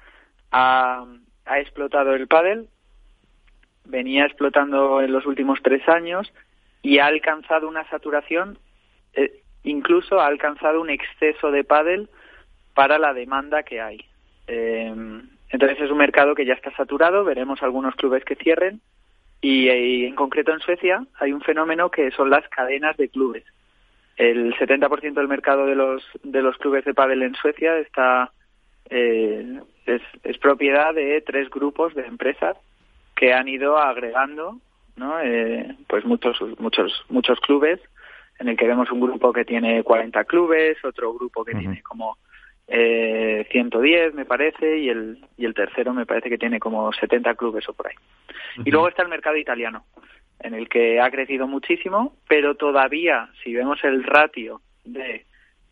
ha, 0.50 1.06
explotado 1.46 2.14
el 2.14 2.28
pádel, 2.28 2.68
venía 3.84 4.24
explotando 4.24 5.00
en 5.00 5.12
los 5.12 5.26
últimos 5.26 5.60
tres 5.62 5.86
años 5.88 6.32
y 6.82 6.98
ha 6.98 7.06
alcanzado 7.06 7.68
una 7.68 7.88
saturación, 7.88 8.58
eh, 9.14 9.42
incluso 9.62 10.20
ha 10.20 10.26
alcanzado 10.26 10.80
un 10.80 10.90
exceso 10.90 11.50
de 11.50 11.64
pádel 11.64 12.08
para 12.74 12.98
la 12.98 13.12
demanda 13.12 13.62
que 13.62 13.80
hay. 13.80 14.04
Eh, 14.46 14.94
entonces 15.50 15.80
es 15.80 15.90
un 15.90 15.98
mercado 15.98 16.34
que 16.34 16.46
ya 16.46 16.54
está 16.54 16.74
saturado, 16.76 17.24
veremos 17.24 17.62
algunos 17.62 17.94
clubes 17.94 18.24
que 18.24 18.36
cierren, 18.36 18.80
y, 19.44 20.04
en 20.04 20.14
concreto 20.14 20.52
en 20.52 20.60
Suecia 20.60 21.04
hay 21.18 21.32
un 21.32 21.40
fenómeno 21.40 21.90
que 21.90 22.12
son 22.12 22.30
las 22.30 22.48
cadenas 22.48 22.96
de 22.96 23.08
clubes. 23.08 23.44
El 24.16 24.54
70% 24.54 25.14
del 25.14 25.26
mercado 25.26 25.66
de 25.66 25.74
los 25.74 26.02
de 26.22 26.42
los 26.42 26.56
clubes 26.58 26.84
de 26.84 26.94
pádel 26.94 27.22
en 27.22 27.34
Suecia 27.34 27.76
está 27.78 28.30
eh, 28.88 29.60
es, 29.86 30.38
propiedad 30.38 30.94
de 30.94 31.20
tres 31.20 31.50
grupos 31.50 31.94
de 31.94 32.06
empresas 32.06 32.56
que 33.14 33.32
han 33.32 33.48
ido 33.48 33.78
agregando, 33.78 34.58
¿no? 34.96 35.20
Eh, 35.20 35.76
pues 35.86 36.04
muchos 36.04 36.40
muchos 36.58 37.04
muchos 37.08 37.38
clubes 37.40 37.80
en 38.38 38.48
el 38.48 38.56
que 38.56 38.66
vemos 38.66 38.90
un 38.90 39.00
grupo 39.00 39.32
que 39.32 39.44
tiene 39.44 39.82
40 39.82 40.24
clubes, 40.24 40.82
otro 40.84 41.12
grupo 41.14 41.44
que 41.44 41.54
tiene 41.54 41.82
como 41.82 42.16
eh, 42.66 43.46
110 43.50 44.14
me 44.14 44.24
parece 44.24 44.78
y 44.78 44.88
el 44.88 45.18
y 45.36 45.44
el 45.44 45.54
tercero 45.54 45.92
me 45.92 46.06
parece 46.06 46.28
que 46.28 46.38
tiene 46.38 46.58
como 46.58 46.92
70 46.92 47.34
clubes 47.34 47.68
o 47.68 47.72
por 47.72 47.88
ahí. 47.88 47.96
Y 48.64 48.70
luego 48.70 48.88
está 48.88 49.02
el 49.02 49.08
mercado 49.08 49.36
italiano, 49.36 49.84
en 50.40 50.54
el 50.54 50.68
que 50.68 51.00
ha 51.00 51.10
crecido 51.10 51.46
muchísimo, 51.46 52.16
pero 52.28 52.54
todavía 52.54 53.28
si 53.42 53.54
vemos 53.54 53.82
el 53.84 54.04
ratio 54.04 54.60
de 54.84 55.24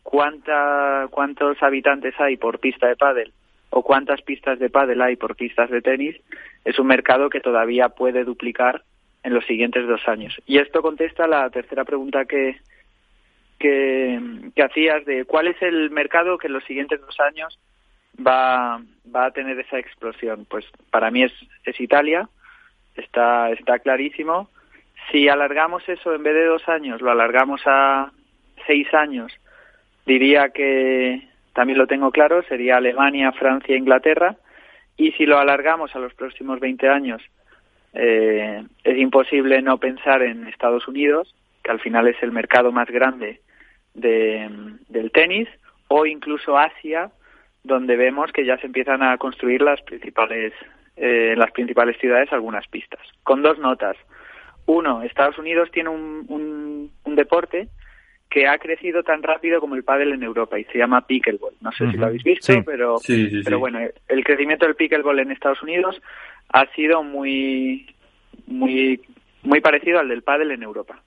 cuánta 0.03 1.07
cuántos 1.11 1.61
habitantes 1.61 2.13
hay 2.19 2.37
por 2.37 2.59
pista 2.59 2.87
de 2.87 2.95
pádel 2.95 3.33
o 3.71 3.83
cuántas 3.83 4.21
pistas 4.21 4.59
de 4.59 4.69
pádel 4.69 5.01
hay 5.01 5.15
por 5.15 5.35
pistas 5.35 5.69
de 5.69 5.81
tenis, 5.81 6.15
es 6.65 6.77
un 6.77 6.87
mercado 6.87 7.29
que 7.29 7.39
todavía 7.39 7.89
puede 7.89 8.23
duplicar 8.23 8.83
en 9.23 9.33
los 9.33 9.45
siguientes 9.45 9.87
dos 9.87 10.07
años. 10.07 10.35
Y 10.45 10.57
esto 10.57 10.81
contesta 10.81 11.25
la 11.25 11.49
tercera 11.49 11.85
pregunta 11.85 12.25
que, 12.25 12.57
que, 13.57 14.19
hacías 14.61 15.05
de 15.05 15.25
cuál 15.25 15.47
es 15.47 15.61
el 15.61 15.89
mercado 15.89 16.37
que 16.37 16.47
en 16.47 16.53
los 16.53 16.65
siguientes 16.65 16.99
dos 16.99 17.17
años 17.21 17.57
va, 18.19 18.81
va 19.13 19.25
a 19.25 19.31
tener 19.31 19.57
esa 19.59 19.79
explosión. 19.79 20.45
Pues 20.49 20.65
para 20.89 21.09
mí 21.09 21.23
es, 21.23 21.33
es 21.63 21.79
Italia, 21.79 22.27
está, 22.95 23.51
está 23.51 23.79
clarísimo. 23.79 24.49
Si 25.11 25.29
alargamos 25.29 25.87
eso 25.87 26.13
en 26.13 26.23
vez 26.23 26.33
de 26.33 26.45
dos 26.45 26.67
años, 26.67 27.01
lo 27.01 27.09
alargamos 27.09 27.61
a 27.65 28.11
seis 28.67 28.93
años, 28.93 29.31
diría 30.05 30.49
que 30.49 31.30
también 31.53 31.77
lo 31.77 31.87
tengo 31.87 32.11
claro, 32.11 32.43
sería 32.43 32.77
Alemania, 32.77 33.31
Francia, 33.31 33.75
Inglaterra. 33.75 34.35
Y 34.97 35.11
si 35.13 35.25
lo 35.25 35.39
alargamos 35.39 35.95
a 35.95 35.99
los 35.99 36.13
próximos 36.13 36.59
20 36.59 36.89
años, 36.89 37.21
eh, 37.93 38.63
es 38.83 38.97
imposible 38.97 39.61
no 39.61 39.77
pensar 39.77 40.21
en 40.21 40.47
Estados 40.47 40.87
Unidos, 40.87 41.35
que 41.63 41.71
al 41.71 41.79
final 41.79 42.07
es 42.07 42.21
el 42.21 42.31
mercado 42.31 42.71
más 42.71 42.89
grande 42.89 43.41
de, 43.93 44.49
del 44.89 45.11
tenis 45.11 45.47
o 45.87 46.05
incluso 46.05 46.57
Asia, 46.57 47.11
donde 47.63 47.95
vemos 47.95 48.31
que 48.31 48.45
ya 48.45 48.57
se 48.57 48.67
empiezan 48.67 49.03
a 49.03 49.17
construir 49.17 49.61
las 49.61 49.81
principales 49.81 50.53
eh, 50.97 51.35
las 51.37 51.51
principales 51.51 51.97
ciudades 51.97 52.31
algunas 52.31 52.67
pistas. 52.67 53.01
Con 53.23 53.41
dos 53.41 53.57
notas. 53.59 53.97
Uno, 54.65 55.01
Estados 55.03 55.37
Unidos 55.37 55.71
tiene 55.71 55.89
un, 55.89 56.91
un, 57.03 57.15
deporte 57.15 57.67
que 58.31 58.47
ha 58.47 58.57
crecido 58.57 59.03
tan 59.03 59.21
rápido 59.21 59.59
como 59.59 59.75
el 59.75 59.83
pádel 59.83 60.13
en 60.13 60.23
Europa 60.23 60.57
y 60.57 60.63
se 60.63 60.77
llama 60.77 61.05
pickleball. 61.05 61.53
No 61.59 61.69
sé 61.73 61.91
si 61.91 61.97
lo 61.97 62.05
habéis 62.05 62.23
visto, 62.23 62.63
pero, 62.65 62.97
pero 63.43 63.59
bueno, 63.59 63.79
el 64.07 64.23
crecimiento 64.23 64.65
del 64.65 64.75
pickleball 64.75 65.19
en 65.19 65.31
Estados 65.31 65.61
Unidos 65.61 66.01
ha 66.53 66.65
sido 66.67 67.03
muy 67.03 67.93
muy 68.47 69.01
muy 69.43 69.59
parecido 69.59 69.99
al 69.99 70.07
del 70.07 70.23
pádel 70.23 70.51
en 70.51 70.63
Europa. 70.63 71.03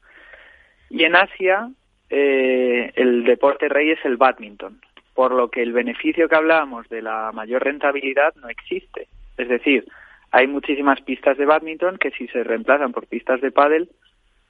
Y 0.90 1.04
en 1.04 1.16
Asia 1.16 1.71
eh, 2.11 2.93
el 2.95 3.25
deporte 3.25 3.71
rey 3.71 3.90
es 3.90 4.04
el 4.04 4.19
badminton, 4.19 4.83
por 5.14 5.33
lo 5.33 5.50
que 5.50 5.62
el 5.62 5.73
beneficio 5.73 6.28
que 6.28 6.37
hablábamos 6.37 6.87
de 6.90 7.00
la 7.00 7.33
mayor 7.33 7.64
rentabilidad 7.64 8.35
no 8.37 8.50
existe. 8.50 9.09
Es 9.38 9.49
decir, 9.49 9.87
hay 10.31 10.47
muchísimas 10.47 11.00
pistas 11.00 11.38
de 11.38 11.47
badminton 11.47 11.97
que 11.97 12.11
si 12.11 12.28
se 12.28 12.45
reemplazan 12.45 12.93
por 12.93 13.07
pistas 13.07 13.40
de 13.40 13.50
pádel 13.50 13.88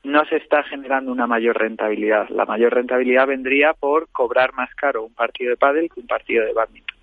no 0.04 0.24
se 0.26 0.36
está 0.36 0.62
generando 0.64 1.10
una 1.10 1.26
mayor 1.26 1.58
rentabilidad. 1.58 2.28
La 2.28 2.44
mayor 2.44 2.74
rentabilidad 2.74 3.26
vendría 3.26 3.72
por 3.72 4.08
cobrar 4.10 4.52
más 4.52 4.72
caro 4.74 5.04
un 5.04 5.14
partido 5.14 5.50
de 5.50 5.56
pádel 5.56 5.90
que 5.92 6.00
un 6.00 6.06
partido 6.06 6.44
de 6.44 6.52
badminton. 6.52 6.96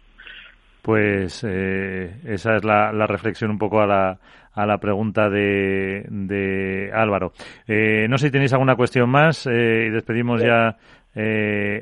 Pues 0.81 1.45
eh, 1.47 2.11
esa 2.25 2.55
es 2.55 2.63
la, 2.63 2.91
reflexión 3.07 3.51
un 3.51 3.57
poco 3.57 3.81
a 3.81 3.87
la, 3.87 4.17
a 4.53 4.65
la 4.65 4.77
pregunta 4.77 5.29
de, 5.29 6.05
de 6.09 6.91
Álvaro. 6.93 7.33
Eh, 7.67 8.07
no 8.09 8.17
sé 8.17 8.27
si 8.27 8.31
tenéis 8.31 8.53
alguna 8.53 8.75
cuestión 8.75 9.09
más 9.09 9.45
eh, 9.47 9.85
y 9.87 9.89
despedimos 9.89 10.41
ya 10.41 10.77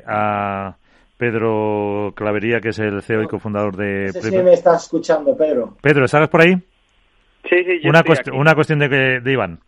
a 0.06 0.76
Pedro 1.16 2.12
Clavería, 2.14 2.60
que 2.60 2.70
es 2.70 2.78
el 2.78 3.02
CEO 3.02 3.22
y 3.22 3.26
cofundador 3.26 3.76
de... 3.76 4.06
No 4.06 4.12
sé 4.12 4.30
si 4.30 4.38
me 4.38 4.52
estás 4.52 4.84
escuchando, 4.84 5.36
Pedro. 5.36 5.76
Pedro, 5.80 6.04
¿estás 6.04 6.28
por 6.28 6.42
ahí? 6.42 6.54
Sí, 7.48 7.56
sí, 7.64 7.80
yo 7.82 7.88
una, 7.90 8.02
una 8.34 8.54
cuestión 8.54 8.78
de, 8.80 9.20
de 9.20 9.32
Iván. 9.32 9.60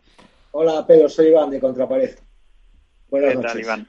Hola, 0.55 0.85
Pedro, 0.85 1.09
soy 1.09 1.29
Iván 1.29 1.49
de 1.49 1.59
Contrapared. 1.59 2.11
Buenas 3.09 3.33
noches. 3.33 3.55
Iván? 3.55 3.87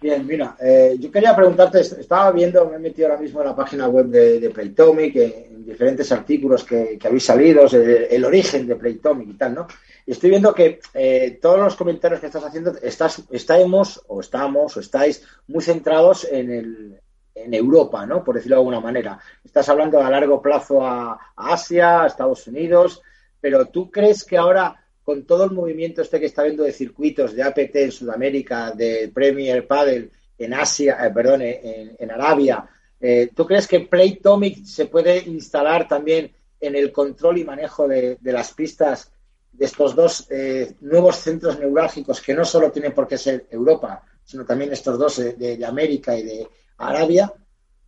Bien, 0.00 0.26
mira, 0.26 0.56
eh, 0.58 0.96
yo 0.98 1.10
quería 1.12 1.36
preguntarte, 1.36 1.80
estaba 1.80 2.32
viendo, 2.32 2.64
me 2.70 2.76
he 2.76 2.78
metido 2.78 3.08
ahora 3.08 3.20
mismo 3.20 3.42
en 3.42 3.48
la 3.48 3.54
página 3.54 3.86
web 3.88 4.06
de, 4.06 4.40
de 4.40 4.48
Playtomic, 4.48 5.14
en 5.16 5.66
diferentes 5.66 6.10
artículos 6.10 6.64
que, 6.64 6.98
habéis 7.04 7.24
salido, 7.24 7.66
el, 7.70 8.24
origen 8.24 8.66
de 8.66 8.76
Playtomic 8.76 9.28
y 9.28 9.34
tal, 9.34 9.54
¿no? 9.54 9.66
Y 10.06 10.12
estoy 10.12 10.30
viendo 10.30 10.54
que 10.54 10.80
eh, 10.94 11.38
todos 11.40 11.58
los 11.58 11.76
comentarios 11.76 12.18
que 12.18 12.26
estás 12.28 12.44
haciendo, 12.44 12.72
estás, 12.80 13.22
estamos, 13.30 14.02
o 14.06 14.20
estamos, 14.20 14.74
o 14.78 14.80
estáis 14.80 15.22
muy 15.48 15.62
centrados 15.62 16.26
en, 16.30 16.50
el, 16.50 17.00
en 17.34 17.52
Europa, 17.52 18.06
¿no? 18.06 18.24
Por 18.24 18.36
decirlo 18.36 18.56
de 18.56 18.60
alguna 18.60 18.80
manera. 18.80 19.18
Estás 19.44 19.68
hablando 19.68 20.00
a 20.00 20.08
largo 20.08 20.40
plazo 20.40 20.82
a, 20.82 21.12
a 21.36 21.52
Asia, 21.52 22.04
a 22.04 22.06
Estados 22.06 22.46
Unidos, 22.46 23.02
pero 23.38 23.66
¿tú 23.66 23.90
crees 23.90 24.24
que 24.24 24.38
ahora 24.38 24.83
con 25.04 25.24
todo 25.24 25.44
el 25.44 25.50
movimiento 25.50 26.00
este 26.00 26.18
que 26.18 26.26
está 26.26 26.42
viendo 26.42 26.64
de 26.64 26.72
circuitos 26.72 27.34
de 27.34 27.42
APT 27.42 27.76
en 27.76 27.92
Sudamérica, 27.92 28.72
de 28.72 29.10
Premier 29.14 29.66
Padel 29.66 30.10
en 30.38 30.54
Asia, 30.54 30.98
eh, 31.04 31.10
perdón, 31.10 31.42
en, 31.42 32.10
Arabia, 32.10 32.66
eh, 32.98 33.30
¿tú 33.34 33.46
crees 33.46 33.68
que 33.68 33.80
Playtomic 33.80 34.64
se 34.64 34.86
puede 34.86 35.18
instalar 35.18 35.86
también 35.86 36.32
en 36.58 36.74
el 36.74 36.90
control 36.90 37.38
y 37.38 37.44
manejo 37.44 37.86
de, 37.86 38.18
las 38.22 38.54
pistas 38.54 39.12
de 39.52 39.66
estos 39.66 39.94
dos 39.94 40.26
eh, 40.30 40.74
nuevos 40.80 41.16
centros 41.16 41.58
neurálgicos 41.60 42.20
que 42.20 42.34
no 42.34 42.44
solo 42.44 42.72
tienen 42.72 42.92
por 42.92 43.06
qué 43.06 43.18
ser 43.18 43.46
Europa, 43.50 44.02
sino 44.24 44.44
también 44.44 44.72
estos 44.72 44.98
dos 44.98 45.18
de, 45.18 45.56
de 45.56 45.66
América 45.66 46.16
y 46.16 46.22
de 46.22 46.48
Arabia. 46.78 47.32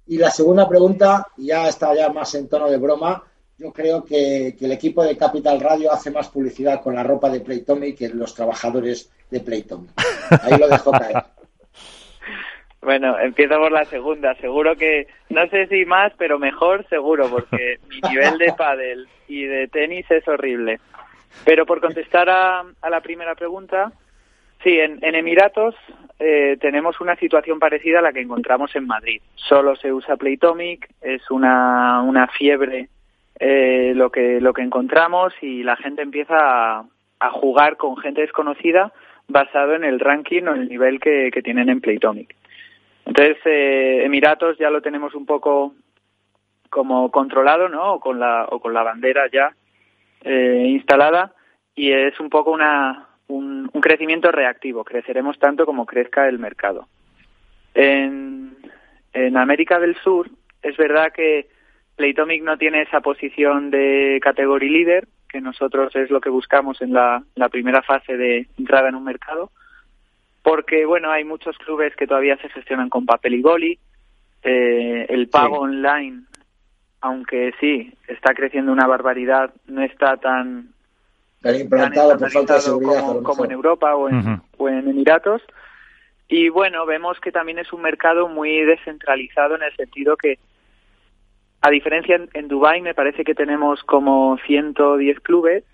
Y 0.07 0.19
la 0.19 0.31
segunda 0.31 0.69
pregunta, 0.69 1.27
ya 1.39 1.67
está 1.69 1.95
ya 1.95 2.11
más 2.11 2.35
en 2.35 2.47
tono 2.47 2.71
de 2.71 2.77
broma, 2.77 3.25
yo 3.59 3.73
creo 3.73 4.05
que, 4.05 4.55
el 4.61 4.73
equipo 4.73 5.03
de 5.03 5.17
Capital 5.17 5.61
Radio 5.61 5.93
hace 5.93 6.11
más 6.11 6.29
publicidad 6.29 6.83
con 6.83 6.95
la 6.95 7.03
ropa 7.03 7.31
de 7.31 7.41
Playtomic 7.41 7.99
que 7.99 8.09
los 8.09 8.35
trabajadores 8.35 9.11
de 9.31 9.41
Playtomic. 9.41 9.91
Ahí 10.43 10.59
lo 10.59 10.69
dejo 10.69 10.91
caer. 10.91 11.17
Bueno, 12.83 13.19
empiezo 13.19 13.59
por 13.59 13.73
la 13.73 13.85
segunda. 13.87 14.37
Seguro 14.37 14.77
que, 14.77 15.09
no 15.31 15.49
sé 15.49 15.67
si 15.67 15.85
más, 15.85 16.13
pero 16.17 16.39
mejor 16.39 16.87
seguro, 16.89 17.29
porque 17.29 17.81
mi 17.89 18.01
nivel 18.09 18.39
de 18.39 18.53
pádel 18.57 19.09
y 19.27 19.43
de 19.43 19.67
tenis 19.67 20.09
es 20.09 20.29
horrible. 20.29 20.79
Pero 21.45 21.67
por 21.67 21.81
contestar 21.81 22.31
a, 22.31 22.65
la 22.89 23.01
primera 23.01 23.35
pregunta, 23.35 23.91
sí, 24.63 24.79
en, 24.79 25.01
Emiratos 25.03 25.75
eh, 26.21 26.59
tenemos 26.61 27.01
una 27.01 27.17
situación 27.17 27.59
parecida 27.59 27.99
a 27.99 28.03
la 28.03 28.13
que 28.13 28.21
encontramos 28.21 28.77
en 28.77 28.87
Madrid. 28.87 29.21
Solo 29.35 29.75
se 29.75 29.93
usa 29.93 30.15
Playtomic, 30.15 30.89
es 31.01 31.29
una, 31.29 32.03
una 32.03 32.29
fiebre 32.29 32.89
eh, 33.39 33.93
lo 33.95 34.11
que 34.11 34.41
lo 34.41 34.55
que 34.55 34.63
encontramos 34.63 35.35
y 35.43 35.63
la 35.63 35.77
gente 35.77 36.03
empieza 36.03 36.79
a, 37.19 37.31
jugar 37.31 37.77
con 37.77 37.97
gente 37.97 38.23
desconocida 38.23 38.93
basado 39.29 39.75
en 39.75 39.85
el 39.85 40.01
ranking 40.01 40.45
o 40.45 40.55
el 40.55 40.69
nivel 40.69 41.01
que, 41.01 41.31
tienen 41.43 41.69
en 41.69 41.81
Playtomic. 41.81 42.35
Entonces, 43.05 43.37
eh, 43.45 44.03
Emiratos 44.05 44.57
ya 44.59 44.71
lo 44.71 44.81
tenemos 44.81 45.15
un 45.15 45.27
poco 45.27 45.75
como 46.71 47.11
controlado, 47.11 47.69
¿no? 47.69 47.95
O 47.95 48.01
con 48.01 48.21
la, 48.21 48.47
o 48.51 48.61
con 48.61 48.73
la 48.73 48.83
bandera 48.83 49.29
ya 49.33 49.55
eh, 50.23 50.65
instalada 50.69 51.33
y 51.75 51.93
es 51.93 52.19
un 52.21 52.31
poco 52.31 52.53
una, 52.53 53.09
un, 53.29 53.69
un, 53.73 53.81
crecimiento 53.81 54.31
reactivo. 54.31 54.85
Creceremos 54.85 55.39
tanto 55.39 55.67
como 55.67 55.85
crezca 55.85 56.29
el 56.29 56.39
mercado. 56.39 56.87
En, 57.75 58.57
en 59.13 59.37
América 59.37 59.79
del 59.79 59.97
Sur 59.97 60.31
es 60.63 60.77
verdad 60.77 61.13
que 61.13 61.49
Playtomic 61.97 62.43
no 62.43 62.59
tiene 62.59 62.83
esa 62.83 63.01
posición 63.01 63.71
de 63.71 64.21
category 64.23 64.69
leader, 64.69 65.09
que 65.29 65.41
nosotros 65.41 65.95
es 65.97 66.11
lo 66.11 66.21
que 66.21 66.31
buscamos 66.31 66.81
en 66.83 66.93
la, 66.93 67.23
primera 67.51 67.83
fase 67.83 68.17
de 68.17 68.47
entrada 68.59 68.91
en 68.91 68.95
un 68.95 69.05
mercado, 69.05 69.51
porque 70.43 70.85
bueno, 70.85 71.11
hay 71.11 71.25
muchos 71.25 71.57
clubes 71.59 71.97
que 71.97 72.07
todavía 72.07 72.37
se 72.37 72.51
gestionan 72.51 72.91
con 72.91 73.07
papel 73.07 73.35
y 73.35 73.43
boli, 73.43 73.79
eh, 74.43 75.07
el 75.09 75.29
pago 75.29 75.61
online, 75.61 76.23
aunque 77.01 77.53
sí, 77.59 77.93
está 78.07 78.35
creciendo 78.35 78.73
una 78.73 78.87
barbaridad, 78.87 79.53
no 79.67 79.83
está 79.83 80.19
tan, 80.19 80.69
implantado 81.43 82.19
por 82.19 82.31
falta 82.31 82.55
de 82.55 82.61
seguridad 82.61 83.23
como, 83.23 83.45
en 83.45 83.53
Europa 83.53 83.95
o 83.97 84.09
en, 84.09 84.43
o 84.59 84.69
en 84.69 84.89
Emiratos. 84.89 85.43
Y 86.29 86.49
bueno, 86.49 86.85
vemos 86.87 87.19
que 87.21 87.33
también 87.33 87.59
es 87.59 87.73
un 87.73 87.83
mercado 87.83 88.29
muy 88.29 88.63
descentralizado 88.63 89.55
en 89.55 89.63
el 89.63 89.75
sentido 89.77 90.17
que 90.17 90.39
a 91.61 91.71
diferencia 91.71 92.21
en, 92.33 92.49
Dubái 92.49 92.81
me 92.81 92.95
parece 92.95 93.25
que 93.25 93.35
tenemos 93.35 93.83
como 93.83 94.39
110 94.47 95.21
clubes 95.21 95.65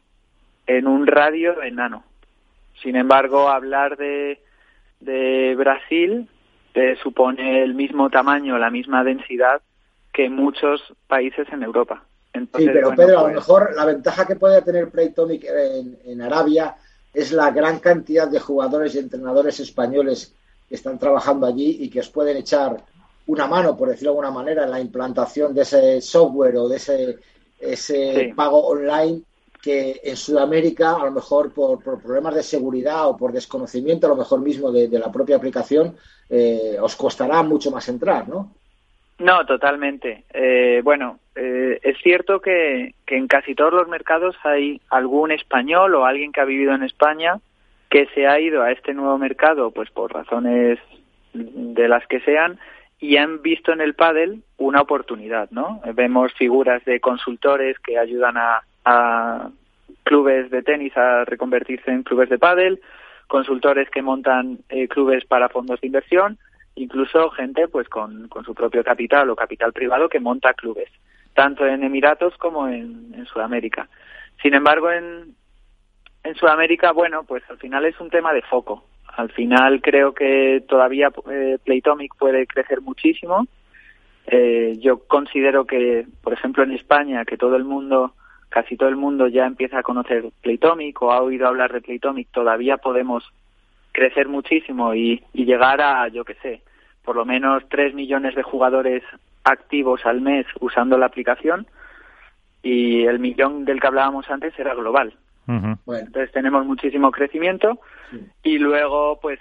en 0.67 0.87
un 0.87 1.07
radio 1.07 1.63
enano. 1.63 2.05
Sin 2.83 2.97
embargo, 2.97 3.49
hablar 3.49 3.97
de, 3.97 4.41
de 5.01 5.55
Brasil 5.57 6.29
te 6.73 6.97
supone 6.97 7.63
el 7.63 7.75
mismo 7.75 8.11
tamaño, 8.11 8.59
la 8.59 8.71
misma 8.71 9.05
densidad 9.05 9.61
que 10.13 10.29
muchos 10.29 10.95
países 11.07 11.47
en 11.53 11.63
Europa. 11.63 12.05
sí, 12.35 12.67
pero 12.67 12.95
Pedro, 12.95 13.19
a 13.19 13.23
lo 13.23 13.25
pues 13.25 13.35
mejor 13.35 13.75
la 13.75 13.85
ventaja 13.85 14.27
que 14.27 14.37
puede 14.37 14.63
tener 14.63 14.91
Playtomic 14.91 15.45
en, 15.45 15.99
en 16.05 16.23
Arabia 16.23 16.77
es 17.13 17.33
la 17.33 17.51
gran 17.51 17.79
cantidad 17.79 18.29
de 18.29 18.41
jugadores 18.41 18.95
y 18.95 18.99
entrenadores 18.99 19.61
españoles 19.61 20.35
que 20.69 20.75
están 20.75 20.99
trabajando 20.99 21.47
allí 21.47 21.79
y 21.81 21.91
que 21.91 22.01
os 22.01 22.09
pueden 22.09 22.37
echar 22.37 22.83
una 23.27 23.47
mano, 23.47 23.77
por 23.77 23.89
decirlo 23.89 24.13
de 24.13 24.19
alguna 24.19 24.31
manera, 24.31 24.65
en 24.65 24.71
la 24.71 24.81
implantación 24.81 25.55
de 25.55 25.63
ese 25.63 26.01
software 26.01 26.57
o 26.57 26.69
de 26.69 26.77
ese, 26.77 27.19
ese 27.61 28.33
pago 28.35 28.67
online 28.67 29.23
que 29.63 30.01
en 30.03 30.17
Sudamérica, 30.17 30.97
a 30.97 31.05
lo 31.05 31.13
mejor 31.13 31.55
por, 31.55 31.81
problemas 31.81 32.35
de 32.35 32.43
seguridad 32.43 33.09
o 33.09 33.17
por 33.17 33.33
desconocimiento, 33.33 34.07
a 34.07 34.11
lo 34.11 34.17
mejor 34.17 34.41
mismo 34.41 34.73
de, 34.73 34.89
la 34.99 35.13
propia 35.13 35.37
aplicación, 35.37 35.97
eh, 36.29 36.77
os 36.81 36.97
costará 36.97 37.43
mucho 37.45 37.71
más 37.71 37.89
entrar, 37.89 38.29
¿no? 38.29 38.53
No, 39.19 39.47
totalmente. 39.47 40.25
Eh, 40.35 40.81
bueno, 40.83 41.21
eh, 41.37 41.79
es 41.81 41.97
cierto 42.03 42.41
que, 42.41 42.95
que 43.07 43.17
en 43.17 43.29
casi 43.29 43.55
todos 43.55 43.73
los 43.73 43.87
mercados 43.87 44.35
hay 44.43 44.81
algún 44.91 45.31
español 45.31 45.95
o 45.95 46.05
alguien 46.05 46.33
que 46.33 46.41
ha 46.41 46.45
vivido 46.45 46.75
en 46.75 46.83
España 46.83 47.39
que 47.89 48.07
se 48.15 48.27
ha 48.27 48.41
ido 48.41 48.63
a 48.63 48.73
este 48.73 48.95
nuevo 48.95 49.19
mercado, 49.19 49.71
pues 49.71 49.91
por 49.91 50.13
razones 50.13 50.79
de 51.35 51.89
las 51.89 52.07
que 52.07 52.21
sean, 52.21 52.59
y 53.03 53.17
han 53.17 53.43
visto 53.43 53.73
en 53.73 53.81
el 53.81 53.95
pádel 53.95 54.45
una 54.59 54.81
oportunidad, 54.81 55.51
¿no? 55.51 55.83
Vemos 55.93 56.33
figuras 56.35 56.85
de 56.85 57.01
consultores 57.01 57.77
que 57.81 57.99
ayudan 57.99 58.37
a, 58.37 59.51
clubes 60.05 60.51
de 60.51 60.63
tenis 60.63 60.97
a 60.97 61.25
reconvertirse 61.25 61.91
en 61.91 62.05
clubes 62.05 62.29
de 62.29 62.39
pádel, 62.39 62.81
consultores 63.27 63.91
que 63.91 64.03
montan 64.03 64.59
eh, 64.69 64.87
clubes 64.87 65.25
para 65.25 65.49
fondos 65.49 65.81
de 65.81 65.89
inversión, 65.89 66.39
incluso 66.77 67.31
gente 67.31 67.67
pues 67.67 67.89
con, 67.89 68.29
con, 68.29 68.45
su 68.45 68.55
propio 68.55 68.85
capital 68.85 69.31
o 69.31 69.37
capital 69.37 69.73
privado 69.73 70.09
que 70.09 70.21
monta 70.21 70.55
clubes, 70.55 70.89
tanto 71.35 71.67
en 71.67 71.83
Emiratos 71.83 72.37
como 72.37 72.69
en, 72.69 73.13
en 73.17 73.27
Sudamérica. 73.27 73.89
Sin 74.43 74.55
embargo, 74.55 74.93
en, 74.93 75.35
en 76.23 76.35
Sudamérica, 76.37 76.93
bueno, 76.93 77.25
pues 77.25 77.43
al 77.51 77.59
final 77.59 77.85
es 77.85 77.99
un 78.01 78.11
tema 78.11 78.33
de 78.33 78.43
foco. 78.43 78.85
Al 79.17 79.31
final 79.31 79.81
creo 79.83 80.15
que 80.15 80.63
todavía 80.67 81.11
eh, 81.31 81.59
Playtomic 81.63 82.15
puede 82.17 82.47
crecer 82.47 82.81
muchísimo. 82.81 83.47
Eh, 84.27 84.79
yo 84.81 85.01
considero 85.07 85.67
que, 85.67 86.07
por 86.23 86.33
ejemplo, 86.33 86.63
en 86.63 86.73
España, 86.73 87.25
que 87.25 87.37
todo 87.37 87.57
el 87.57 87.65
mundo, 87.65 88.15
casi 88.49 88.77
todo 88.77 88.89
el 88.89 88.97
mundo 88.97 89.27
ya 89.27 89.45
empieza 89.47 89.79
a 89.79 89.83
conocer 89.83 90.25
Playtomic 90.43 91.03
o 91.03 91.13
ha 91.13 91.21
oído 91.21 91.47
hablar 91.47 91.73
de 91.73 91.83
Playtomic, 91.83 92.29
todavía 92.31 92.79
podemos 92.79 93.31
crecer 93.93 94.29
muchísimo 94.29 94.95
y, 94.95 95.23
y 95.35 95.45
llegar 95.45 95.83
a, 95.83 96.09
yo 96.09 96.25
qué 96.25 96.35
sé, 96.37 96.63
por 97.05 97.17
lo 97.17 97.25
menos 97.25 97.65
3 97.69 97.95
millones 97.95 98.35
de 98.35 98.43
jugadores 98.43 99.03
activos 99.45 100.07
al 100.07 100.21
mes 100.21 100.47
usando 100.61 100.97
la 100.97 101.07
aplicación 101.07 101.67
y 102.63 103.05
el 103.05 103.19
millón 103.19 103.65
del 103.65 103.81
que 103.81 103.89
hablábamos 103.89 104.31
antes 104.31 104.59
era 104.59 104.75
global. 104.75 105.13
Bueno. 105.47 105.79
Entonces 105.87 106.31
tenemos 106.33 106.65
muchísimo 106.67 107.11
crecimiento 107.11 107.81
y 108.43 108.59
luego 108.59 109.19
pues 109.21 109.39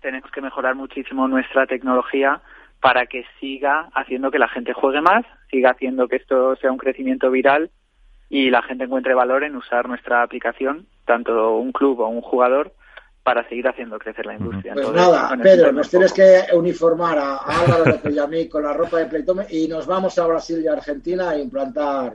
tenemos 0.00 0.30
que 0.30 0.40
mejorar 0.40 0.74
muchísimo 0.74 1.28
nuestra 1.28 1.66
tecnología 1.66 2.40
para 2.80 3.06
que 3.06 3.24
siga 3.40 3.88
haciendo 3.94 4.30
que 4.30 4.38
la 4.38 4.48
gente 4.48 4.72
juegue 4.72 5.00
más, 5.00 5.24
siga 5.50 5.70
haciendo 5.70 6.08
que 6.08 6.16
esto 6.16 6.56
sea 6.56 6.70
un 6.70 6.78
crecimiento 6.78 7.30
viral 7.30 7.70
y 8.28 8.50
la 8.50 8.62
gente 8.62 8.84
encuentre 8.84 9.14
valor 9.14 9.44
en 9.44 9.56
usar 9.56 9.88
nuestra 9.88 10.22
aplicación, 10.22 10.86
tanto 11.04 11.56
un 11.56 11.72
club 11.72 12.00
o 12.00 12.08
un 12.08 12.20
jugador, 12.20 12.72
para 13.28 13.46
seguir 13.46 13.68
haciendo 13.68 13.98
crecer 13.98 14.24
la 14.24 14.36
industria. 14.36 14.72
Pues 14.72 14.90
nada, 14.90 15.36
Pedro, 15.42 15.70
nos 15.70 15.90
tienes 15.90 16.14
que 16.14 16.44
uniformar 16.54 17.18
a, 17.18 17.36
Álvaro 17.36 17.84
de 17.84 18.26
mí 18.26 18.48
con 18.48 18.62
la 18.62 18.72
ropa 18.72 18.96
de 18.96 19.04
Playtome 19.04 19.44
y 19.50 19.68
nos 19.68 19.86
vamos 19.86 20.18
a 20.18 20.26
Brasil 20.26 20.62
y 20.64 20.66
a 20.66 20.72
Argentina 20.72 21.28
a 21.28 21.38
implantar 21.38 22.14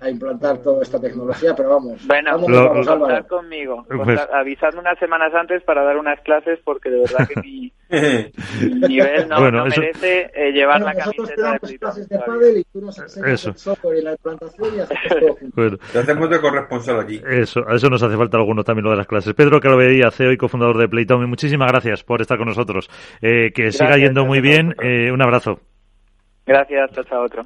a 0.00 0.08
implantar 0.08 0.58
toda 0.58 0.82
esta 0.82 0.98
tecnología, 0.98 1.54
pero 1.54 1.70
vamos. 1.70 2.06
Bueno, 2.06 2.38
vamos, 2.38 2.86
contar 2.86 3.26
conmigo. 3.26 3.84
Pues, 3.86 4.18
avisando 4.32 4.80
unas 4.80 4.98
semanas 4.98 5.34
antes 5.34 5.62
para 5.62 5.82
dar 5.82 5.98
unas 5.98 6.20
clases 6.20 6.58
porque 6.64 6.88
de 6.88 7.00
verdad 7.00 7.28
que 7.28 7.38
mi, 7.42 7.70
nivel 7.88 9.28
no, 9.28 9.64
merece 9.66 10.30
eh, 10.34 10.50
llevar 10.52 10.80
la 10.80 10.94
camiseta 10.94 11.52
de 11.52 11.78
clases 11.78 12.08
de 12.08 12.18
pádel 12.18 12.58
y 12.58 12.64
tú 12.64 12.80
nos 12.80 12.98
enseñas 12.98 13.46
el 13.46 13.56
software 13.56 13.98
y 13.98 14.02
la 14.02 14.12
implantación 14.12 14.74
y 14.74 14.80
hacemos 14.80 15.38
todo 15.54 15.78
Te 15.92 15.98
hacemos 15.98 16.30
de 16.30 16.40
corresponsal 16.40 17.00
aquí. 17.00 17.20
Eso, 17.28 17.60
a 17.68 17.76
eso 17.76 17.88
nos 17.88 18.02
hace 18.02 18.16
falta 18.16 18.38
alguno 18.38 18.64
también 18.64 18.84
lo 18.84 18.90
de 18.90 18.96
las 18.96 19.06
clases. 19.06 19.34
Pedro 19.34 19.60
Calavería, 19.60 20.10
CEO 20.10 20.32
y 20.32 20.36
cofundador 20.36 20.78
de 20.78 20.88
Playtome, 20.88 21.26
muchísimas 21.26 21.70
gracias 21.70 22.02
por 22.02 22.20
estar 22.20 22.38
con 22.38 22.48
nosotros. 22.48 22.88
Eh, 23.22 23.52
que 23.54 23.70
siga 23.70 23.96
yendo 23.96 24.24
muy 24.24 24.40
bien. 24.40 24.74
Eh, 24.82 25.10
un 25.12 25.22
abrazo. 25.22 25.60
Gracias, 26.46 26.96
hasta 26.96 27.20
otro. 27.20 27.44